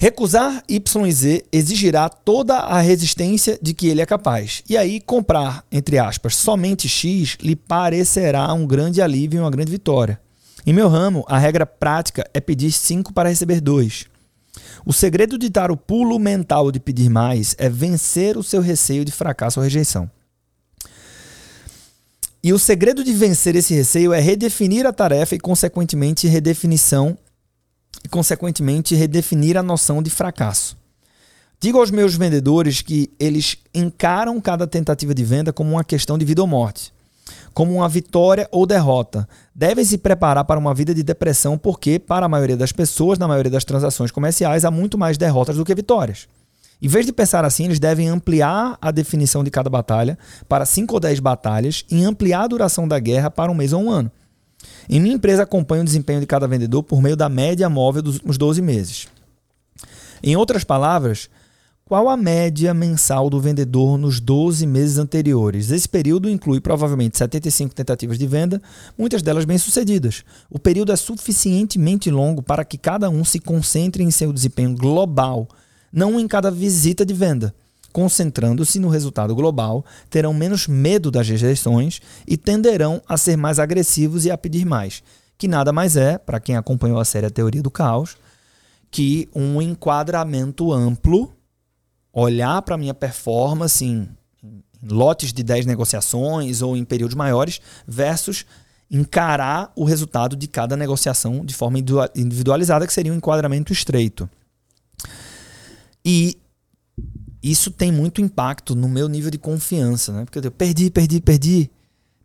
Recusar 0.00 0.62
Y 0.68 1.06
e 1.08 1.12
Z 1.12 1.44
exigirá 1.50 2.08
toda 2.08 2.54
a 2.58 2.80
resistência 2.80 3.58
de 3.60 3.74
que 3.74 3.88
ele 3.88 4.00
é 4.00 4.06
capaz. 4.06 4.62
E 4.68 4.76
aí, 4.76 5.00
comprar, 5.00 5.64
entre 5.72 5.98
aspas, 5.98 6.36
somente 6.36 6.88
X 6.88 7.36
lhe 7.42 7.56
parecerá 7.56 8.52
um 8.52 8.64
grande 8.64 9.02
alívio 9.02 9.38
e 9.38 9.40
uma 9.40 9.50
grande 9.50 9.72
vitória. 9.72 10.20
Em 10.64 10.72
meu 10.72 10.88
ramo, 10.88 11.24
a 11.26 11.36
regra 11.36 11.66
prática 11.66 12.24
é 12.32 12.40
pedir 12.40 12.70
5 12.70 13.12
para 13.12 13.28
receber 13.28 13.60
2. 13.60 14.06
O 14.86 14.92
segredo 14.92 15.36
de 15.36 15.48
dar 15.48 15.68
o 15.68 15.76
pulo 15.76 16.16
mental 16.16 16.70
de 16.70 16.78
pedir 16.78 17.10
mais 17.10 17.56
é 17.58 17.68
vencer 17.68 18.36
o 18.36 18.42
seu 18.44 18.60
receio 18.60 19.04
de 19.04 19.10
fracasso 19.10 19.58
ou 19.58 19.64
rejeição. 19.64 20.08
E 22.40 22.52
o 22.52 22.58
segredo 22.58 23.02
de 23.02 23.12
vencer 23.12 23.56
esse 23.56 23.74
receio 23.74 24.12
é 24.12 24.20
redefinir 24.20 24.86
a 24.86 24.92
tarefa 24.92 25.34
e, 25.34 25.40
consequentemente, 25.40 26.28
redefinição 26.28 27.18
e, 28.04 28.08
consequentemente, 28.08 28.94
redefinir 28.94 29.56
a 29.56 29.62
noção 29.62 30.02
de 30.02 30.10
fracasso. 30.10 30.76
Digo 31.60 31.78
aos 31.78 31.90
meus 31.90 32.14
vendedores 32.14 32.82
que 32.82 33.10
eles 33.18 33.58
encaram 33.74 34.40
cada 34.40 34.66
tentativa 34.66 35.12
de 35.12 35.24
venda 35.24 35.52
como 35.52 35.72
uma 35.72 35.82
questão 35.82 36.16
de 36.16 36.24
vida 36.24 36.40
ou 36.40 36.46
morte, 36.46 36.92
como 37.52 37.74
uma 37.74 37.88
vitória 37.88 38.48
ou 38.52 38.64
derrota. 38.64 39.28
Devem 39.52 39.84
se 39.84 39.98
preparar 39.98 40.44
para 40.44 40.60
uma 40.60 40.72
vida 40.72 40.94
de 40.94 41.02
depressão 41.02 41.58
porque, 41.58 41.98
para 41.98 42.26
a 42.26 42.28
maioria 42.28 42.56
das 42.56 42.70
pessoas, 42.70 43.18
na 43.18 43.26
maioria 43.26 43.50
das 43.50 43.64
transações 43.64 44.12
comerciais, 44.12 44.64
há 44.64 44.70
muito 44.70 44.96
mais 44.96 45.18
derrotas 45.18 45.56
do 45.56 45.64
que 45.64 45.74
vitórias. 45.74 46.28
Em 46.80 46.86
vez 46.86 47.04
de 47.04 47.12
pensar 47.12 47.44
assim, 47.44 47.64
eles 47.64 47.80
devem 47.80 48.08
ampliar 48.08 48.78
a 48.80 48.92
definição 48.92 49.42
de 49.42 49.50
cada 49.50 49.68
batalha 49.68 50.16
para 50.48 50.64
5 50.64 50.94
ou 50.94 51.00
10 51.00 51.18
batalhas 51.18 51.84
e 51.90 52.04
ampliar 52.04 52.44
a 52.44 52.46
duração 52.46 52.86
da 52.86 53.00
guerra 53.00 53.32
para 53.32 53.50
um 53.50 53.54
mês 53.54 53.72
ou 53.72 53.82
um 53.82 53.90
ano. 53.90 54.12
Em 54.88 55.00
minha 55.00 55.14
empresa, 55.14 55.42
acompanho 55.42 55.82
o 55.82 55.84
desempenho 55.84 56.20
de 56.20 56.26
cada 56.26 56.48
vendedor 56.48 56.82
por 56.82 57.02
meio 57.02 57.16
da 57.16 57.28
média 57.28 57.68
móvel 57.68 58.02
dos 58.02 58.14
últimos 58.14 58.38
12 58.38 58.62
meses. 58.62 59.08
Em 60.22 60.36
outras 60.36 60.64
palavras, 60.64 61.28
Qual 61.88 62.06
a 62.10 62.18
média 62.18 62.74
mensal 62.74 63.30
do 63.30 63.40
vendedor 63.40 63.96
nos 63.96 64.20
12 64.20 64.66
meses 64.66 64.98
anteriores? 64.98 65.70
Esse 65.70 65.88
período 65.88 66.28
inclui 66.28 66.60
provavelmente 66.60 67.16
75 67.16 67.74
tentativas 67.74 68.18
de 68.18 68.26
venda, 68.26 68.60
muitas 68.96 69.22
delas 69.22 69.46
bem-sucedidas. 69.46 70.22
O 70.50 70.58
período 70.58 70.92
é 70.92 70.96
suficientemente 70.96 72.10
longo 72.10 72.42
para 72.42 72.62
que 72.62 72.76
cada 72.76 73.08
um 73.08 73.24
se 73.24 73.40
concentre 73.40 74.04
em 74.04 74.10
seu 74.10 74.34
desempenho 74.34 74.76
global, 74.76 75.48
não 75.90 76.20
em 76.20 76.28
cada 76.28 76.50
visita 76.50 77.06
de 77.06 77.14
venda. 77.14 77.54
Concentrando-se 77.98 78.78
no 78.78 78.88
resultado 78.88 79.34
global, 79.34 79.84
terão 80.08 80.32
menos 80.32 80.68
medo 80.68 81.10
das 81.10 81.28
rejeições 81.28 82.00
e 82.28 82.36
tenderão 82.36 83.02
a 83.08 83.16
ser 83.16 83.36
mais 83.36 83.58
agressivos 83.58 84.24
e 84.24 84.30
a 84.30 84.38
pedir 84.38 84.64
mais, 84.64 85.02
que 85.36 85.48
nada 85.48 85.72
mais 85.72 85.96
é, 85.96 86.16
para 86.16 86.38
quem 86.38 86.56
acompanhou 86.56 87.00
a 87.00 87.04
série 87.04 87.26
A 87.26 87.30
Teoria 87.30 87.60
do 87.60 87.72
Caos, 87.72 88.16
que 88.88 89.28
um 89.34 89.60
enquadramento 89.60 90.72
amplo 90.72 91.34
olhar 92.12 92.62
para 92.62 92.76
a 92.76 92.78
minha 92.78 92.94
performance 92.94 93.84
em, 93.84 94.08
em 94.44 94.62
lotes 94.80 95.32
de 95.32 95.42
10 95.42 95.66
negociações 95.66 96.62
ou 96.62 96.76
em 96.76 96.84
períodos 96.84 97.16
maiores, 97.16 97.60
versus 97.84 98.46
encarar 98.88 99.72
o 99.74 99.82
resultado 99.82 100.36
de 100.36 100.46
cada 100.46 100.76
negociação 100.76 101.44
de 101.44 101.52
forma 101.52 101.80
individualizada, 102.14 102.86
que 102.86 102.92
seria 102.92 103.12
um 103.12 103.16
enquadramento 103.16 103.72
estreito. 103.72 104.30
E 106.04 106.38
isso 107.42 107.70
tem 107.70 107.92
muito 107.92 108.20
impacto 108.20 108.74
no 108.74 108.88
meu 108.88 109.08
nível 109.08 109.30
de 109.30 109.38
confiança, 109.38 110.12
né? 110.12 110.24
Porque 110.24 110.38
eu 110.46 110.50
perdi, 110.50 110.90
perdi, 110.90 111.20
perdi, 111.20 111.70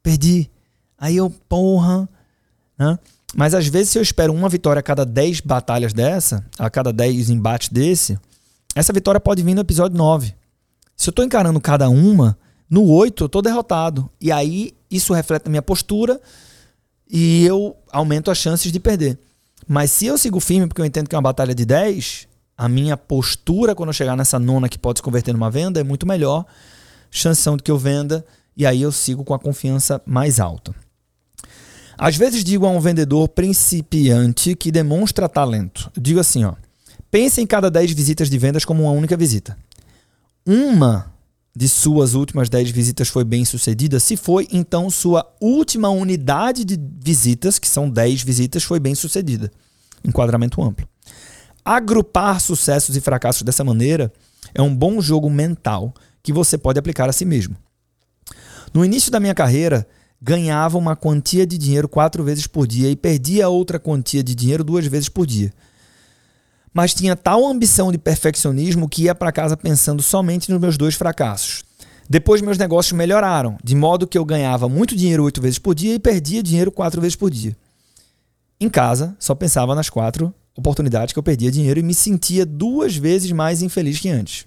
perdi. 0.02 0.50
Aí 0.98 1.18
eu, 1.18 1.30
porra, 1.48 2.08
né? 2.78 2.98
Mas 3.36 3.54
às 3.54 3.68
vezes 3.68 3.90
se 3.90 3.98
eu 3.98 4.02
espero 4.02 4.34
uma 4.34 4.50
vitória 4.50 4.80
a 4.80 4.84
cada 4.84 5.06
10 5.06 5.42
batalhas 5.42 5.94
dessa, 5.94 6.46
a 6.58 6.70
cada 6.70 6.94
10 6.94 7.30
embates 7.30 7.70
desse, 7.70 8.18
essa 8.76 8.94
vitória 8.94 9.20
pode 9.20 9.42
vir 9.42 9.54
no 9.56 9.62
episódio 9.62 9.98
9. 9.98 10.34
Se 10.96 11.10
eu 11.10 11.12
estou 11.12 11.26
encarando 11.26 11.60
cada 11.60 11.90
uma, 11.90 12.38
no 12.70 12.86
8 12.86 13.24
eu 13.24 13.26
estou 13.26 13.42
derrotado. 13.42 14.10
E 14.22 14.32
aí 14.32 14.74
isso 14.90 15.14
reflete 15.14 15.48
a 15.48 15.50
minha 15.50 15.62
postura 15.62 16.20
e 17.10 17.46
eu 17.46 17.76
aumento 17.92 18.32
as 18.32 18.38
chances 18.38 18.72
de 18.72 18.80
perder. 18.80 19.18
Mas 19.68 19.92
se 19.92 20.06
eu 20.06 20.18
sigo 20.18 20.40
firme, 20.40 20.68
porque 20.68 20.82
eu 20.82 20.86
entendo 20.86 21.08
que 21.08 21.16
é 21.16 21.18
uma 21.18 21.24
batalha 21.24 21.56
de 21.56 21.66
10, 21.66 22.28
a 22.64 22.70
minha 22.70 22.96
postura 22.96 23.76
quando 23.76 23.90
eu 23.90 23.94
chegar 23.94 24.16
nessa 24.16 24.40
nona 24.40 24.70
que 24.70 24.80
pode 24.80 25.00
se 25.00 25.04
converter 25.04 25.34
numa 25.34 25.52
venda 25.52 25.82
é 25.82 25.84
muito 25.84 26.08
melhor. 26.08 26.46
Chance 27.12 27.42
são 27.42 27.58
de 27.58 27.64
que 27.64 27.70
eu 27.70 27.78
venda 27.78 28.26
e 28.56 28.66
aí 28.66 28.82
eu 28.82 28.90
sigo 28.90 29.26
com 29.26 29.34
a 29.34 29.40
confiança 29.40 30.02
mais 30.06 30.40
alta. 30.40 30.74
Às 31.98 32.16
vezes 32.16 32.42
digo 32.42 32.66
a 32.66 32.70
um 32.70 32.80
vendedor 32.80 33.28
principiante 33.28 34.56
que 34.56 34.72
demonstra 34.72 35.28
talento. 35.28 35.92
digo 36.00 36.22
assim, 36.22 36.46
ó. 36.46 36.54
Pense 37.12 37.42
em 37.42 37.46
cada 37.46 37.70
10 37.70 37.92
visitas 37.92 38.30
de 38.30 38.38
vendas 38.38 38.64
como 38.64 38.84
uma 38.84 38.94
única 38.94 39.18
visita. 39.18 39.58
Uma 40.46 41.12
de 41.54 41.68
suas 41.68 42.14
últimas 42.14 42.48
10 42.48 42.72
visitas 42.72 43.10
foi 43.10 43.26
bem 43.26 43.44
sucedida, 43.44 44.00
se 44.00 44.16
foi, 44.16 44.48
então 44.54 44.90
sua 44.90 45.30
última 45.42 45.90
unidade 45.90 46.64
de 46.64 46.80
visitas, 47.04 47.60
que 47.60 47.68
são 47.68 47.90
10 47.90 48.24
visitas, 48.24 48.64
foi 48.64 48.80
bem 48.80 48.96
sucedida. 48.96 49.52
Enquadramento 50.02 50.64
amplo. 50.64 50.88
Agrupar 51.66 52.40
sucessos 52.40 52.96
e 52.96 53.02
fracassos 53.02 53.44
dessa 53.44 53.64
maneira 53.64 54.12
é 54.54 54.62
um 54.62 54.76
bom 54.76 55.00
jogo 55.02 55.30
mental 55.30 55.94
que 56.22 56.34
você 56.34 56.58
pode 56.58 56.80
aplicar 56.80 57.10
a 57.10 57.14
si 57.14 57.26
mesmo. 57.26 57.56
No 58.74 58.84
início 58.84 59.12
da 59.12 59.20
minha 59.20 59.34
carreira, 59.34 59.88
ganhava 60.22 60.78
uma 60.78 60.96
quantia 60.96 61.46
de 61.46 61.58
dinheiro 61.58 61.88
quatro 61.88 62.24
vezes 62.24 62.48
por 62.48 62.66
dia 62.66 62.90
e 62.90 62.96
perdia 62.96 63.50
outra 63.50 63.80
quantia 63.80 64.24
de 64.24 64.34
dinheiro 64.34 64.64
duas 64.64 64.86
vezes 64.86 65.10
por 65.10 65.26
dia 65.26 65.54
mas 66.74 66.94
tinha 66.94 67.16
tal 67.16 67.46
ambição 67.46 67.92
de 67.92 67.98
perfeccionismo 67.98 68.90
que 68.90 69.04
ia 69.04 69.14
para 69.14 69.32
casa 69.32 69.56
pensando 69.56 70.02
somente 70.02 70.52
nos 70.52 70.60
meus 70.60 70.76
dois 70.76 70.96
fracassos. 70.96 71.64
Depois 72.10 72.42
meus 72.42 72.58
negócios 72.58 72.98
melhoraram, 72.98 73.58
de 73.64 73.76
modo 73.76 74.08
que 74.08 74.18
eu 74.18 74.26
ganhava 74.26 74.68
muito 74.68 74.96
dinheiro 74.96 75.24
oito 75.24 75.42
vezes 75.42 75.60
por 75.60 75.76
dia 75.76 75.94
e 75.94 76.00
perdia 76.00 76.44
dinheiro 76.44 76.72
quatro 76.72 77.00
vezes 77.00 77.16
por 77.16 77.30
dia. 77.30 77.56
Em 78.60 78.70
casa, 78.70 79.16
só 79.20 79.36
pensava 79.36 79.76
nas 79.76 79.90
quatro 79.90 80.34
oportunidades 80.58 81.14
que 81.14 81.20
eu 81.20 81.24
perdia 81.24 81.52
dinheiro 81.52 81.80
e 81.80 81.84
me 81.84 81.94
sentia 81.94 82.46
duas 82.46 82.96
vezes 82.96 83.32
mais 83.32 83.62
infeliz 83.62 84.00
que 84.00 84.10
antes. 84.10 84.46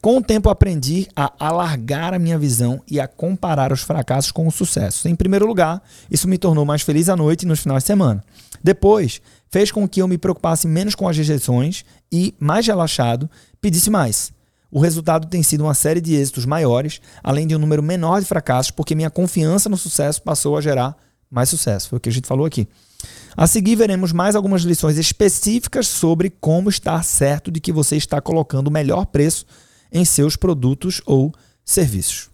Com 0.00 0.18
o 0.18 0.22
tempo 0.22 0.48
aprendi 0.48 1.08
a 1.16 1.32
alargar 1.40 2.14
a 2.14 2.18
minha 2.18 2.38
visão 2.38 2.80
e 2.88 3.00
a 3.00 3.08
comparar 3.08 3.72
os 3.72 3.80
fracassos 3.80 4.30
com 4.30 4.46
os 4.46 4.54
sucessos. 4.54 5.04
Em 5.06 5.14
primeiro 5.16 5.46
lugar, 5.46 5.82
isso 6.08 6.28
me 6.28 6.38
tornou 6.38 6.64
mais 6.64 6.82
feliz 6.82 7.08
à 7.08 7.16
noite 7.16 7.42
e 7.42 7.46
nos 7.46 7.60
finais 7.60 7.82
de 7.82 7.88
semana. 7.88 8.24
Depois, 8.62 9.20
fez 9.50 9.72
com 9.72 9.88
que 9.88 10.00
eu 10.00 10.06
me 10.06 10.16
preocupasse 10.16 10.68
menos 10.68 10.94
com 10.94 11.08
as 11.08 11.16
rejeições 11.16 11.84
e, 12.12 12.32
mais 12.38 12.64
relaxado, 12.66 13.28
pedisse 13.60 13.90
mais. 13.90 14.32
O 14.70 14.78
resultado 14.78 15.26
tem 15.26 15.42
sido 15.42 15.64
uma 15.64 15.74
série 15.74 16.00
de 16.00 16.14
êxitos 16.14 16.44
maiores, 16.44 17.00
além 17.22 17.46
de 17.46 17.56
um 17.56 17.58
número 17.58 17.82
menor 17.82 18.20
de 18.20 18.26
fracassos, 18.26 18.70
porque 18.70 18.94
minha 18.94 19.10
confiança 19.10 19.68
no 19.68 19.76
sucesso 19.76 20.22
passou 20.22 20.56
a 20.56 20.60
gerar 20.60 20.96
mais 21.30 21.48
sucesso. 21.48 21.88
Foi 21.88 21.96
o 21.96 22.00
que 22.00 22.08
a 22.08 22.12
gente 22.12 22.28
falou 22.28 22.46
aqui. 22.46 22.68
A 23.36 23.46
seguir, 23.46 23.76
veremos 23.76 24.12
mais 24.12 24.34
algumas 24.34 24.62
lições 24.62 24.98
específicas 24.98 25.86
sobre 25.86 26.28
como 26.28 26.68
estar 26.68 27.02
certo 27.04 27.50
de 27.50 27.60
que 27.60 27.72
você 27.72 27.96
está 27.96 28.20
colocando 28.20 28.66
o 28.66 28.72
melhor 28.72 29.06
preço 29.06 29.46
em 29.92 30.04
seus 30.04 30.34
produtos 30.34 31.00
ou 31.06 31.32
serviços. 31.64 32.30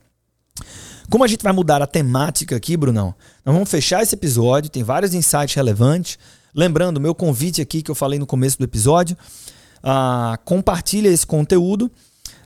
Como 1.10 1.22
a 1.22 1.26
gente 1.26 1.42
vai 1.42 1.52
mudar 1.52 1.82
a 1.82 1.86
temática 1.86 2.56
aqui, 2.56 2.76
Brunão, 2.76 3.14
nós 3.44 3.54
vamos 3.54 3.70
fechar 3.70 4.02
esse 4.02 4.14
episódio, 4.14 4.70
tem 4.70 4.82
vários 4.82 5.12
insights 5.12 5.54
relevantes. 5.54 6.18
Lembrando, 6.54 7.00
meu 7.00 7.14
convite 7.14 7.60
aqui 7.60 7.82
que 7.82 7.90
eu 7.90 7.94
falei 7.94 8.18
no 8.18 8.26
começo 8.26 8.56
do 8.58 8.64
episódio, 8.64 9.16
uh, 9.80 10.38
compartilha 10.44 11.08
esse 11.08 11.26
conteúdo, 11.26 11.90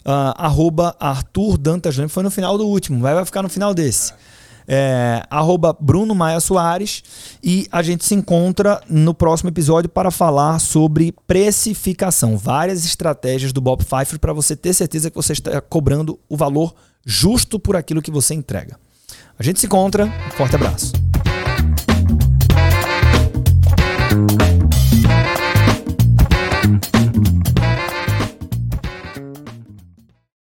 uh, 0.05 0.35
arroba 0.37 0.97
Arthur 0.99 1.57
Dantas 1.57 1.97
foi 2.09 2.23
no 2.23 2.31
final 2.31 2.59
do 2.59 2.67
último, 2.67 3.01
vai 3.01 3.25
ficar 3.25 3.43
no 3.43 3.49
final 3.49 3.73
desse. 3.73 4.13
É, 4.71 5.23
arroba 5.31 5.75
Bruno 5.81 6.15
Maia 6.15 6.41
Soares 6.41 7.03
e 7.43 7.67
a 7.73 7.83
gente 7.83 8.05
se 8.05 8.15
encontra 8.15 8.83
no 8.87 9.15
próximo 9.15 9.49
episódio 9.49 9.89
para 9.89 10.11
falar 10.11 10.59
sobre 10.59 11.15
precificação, 11.27 12.37
várias 12.37 12.85
estratégias 12.85 13.51
do 13.51 13.63
Bob 13.63 13.83
Pfeiffer 13.83 14.19
para 14.19 14.35
você 14.35 14.55
ter 14.55 14.75
certeza 14.75 15.09
que 15.09 15.17
você 15.17 15.33
está 15.33 15.59
cobrando 15.63 16.21
o 16.29 16.37
valor 16.37 16.75
justo 17.03 17.59
por 17.59 17.77
aquilo 17.77 18.03
que 18.03 18.11
você 18.11 18.35
entrega. 18.35 18.79
A 19.39 19.43
gente 19.43 19.59
se 19.59 19.67
encontra, 19.67 20.05
um 20.05 20.31
forte 20.33 20.57
abraço. 20.57 20.93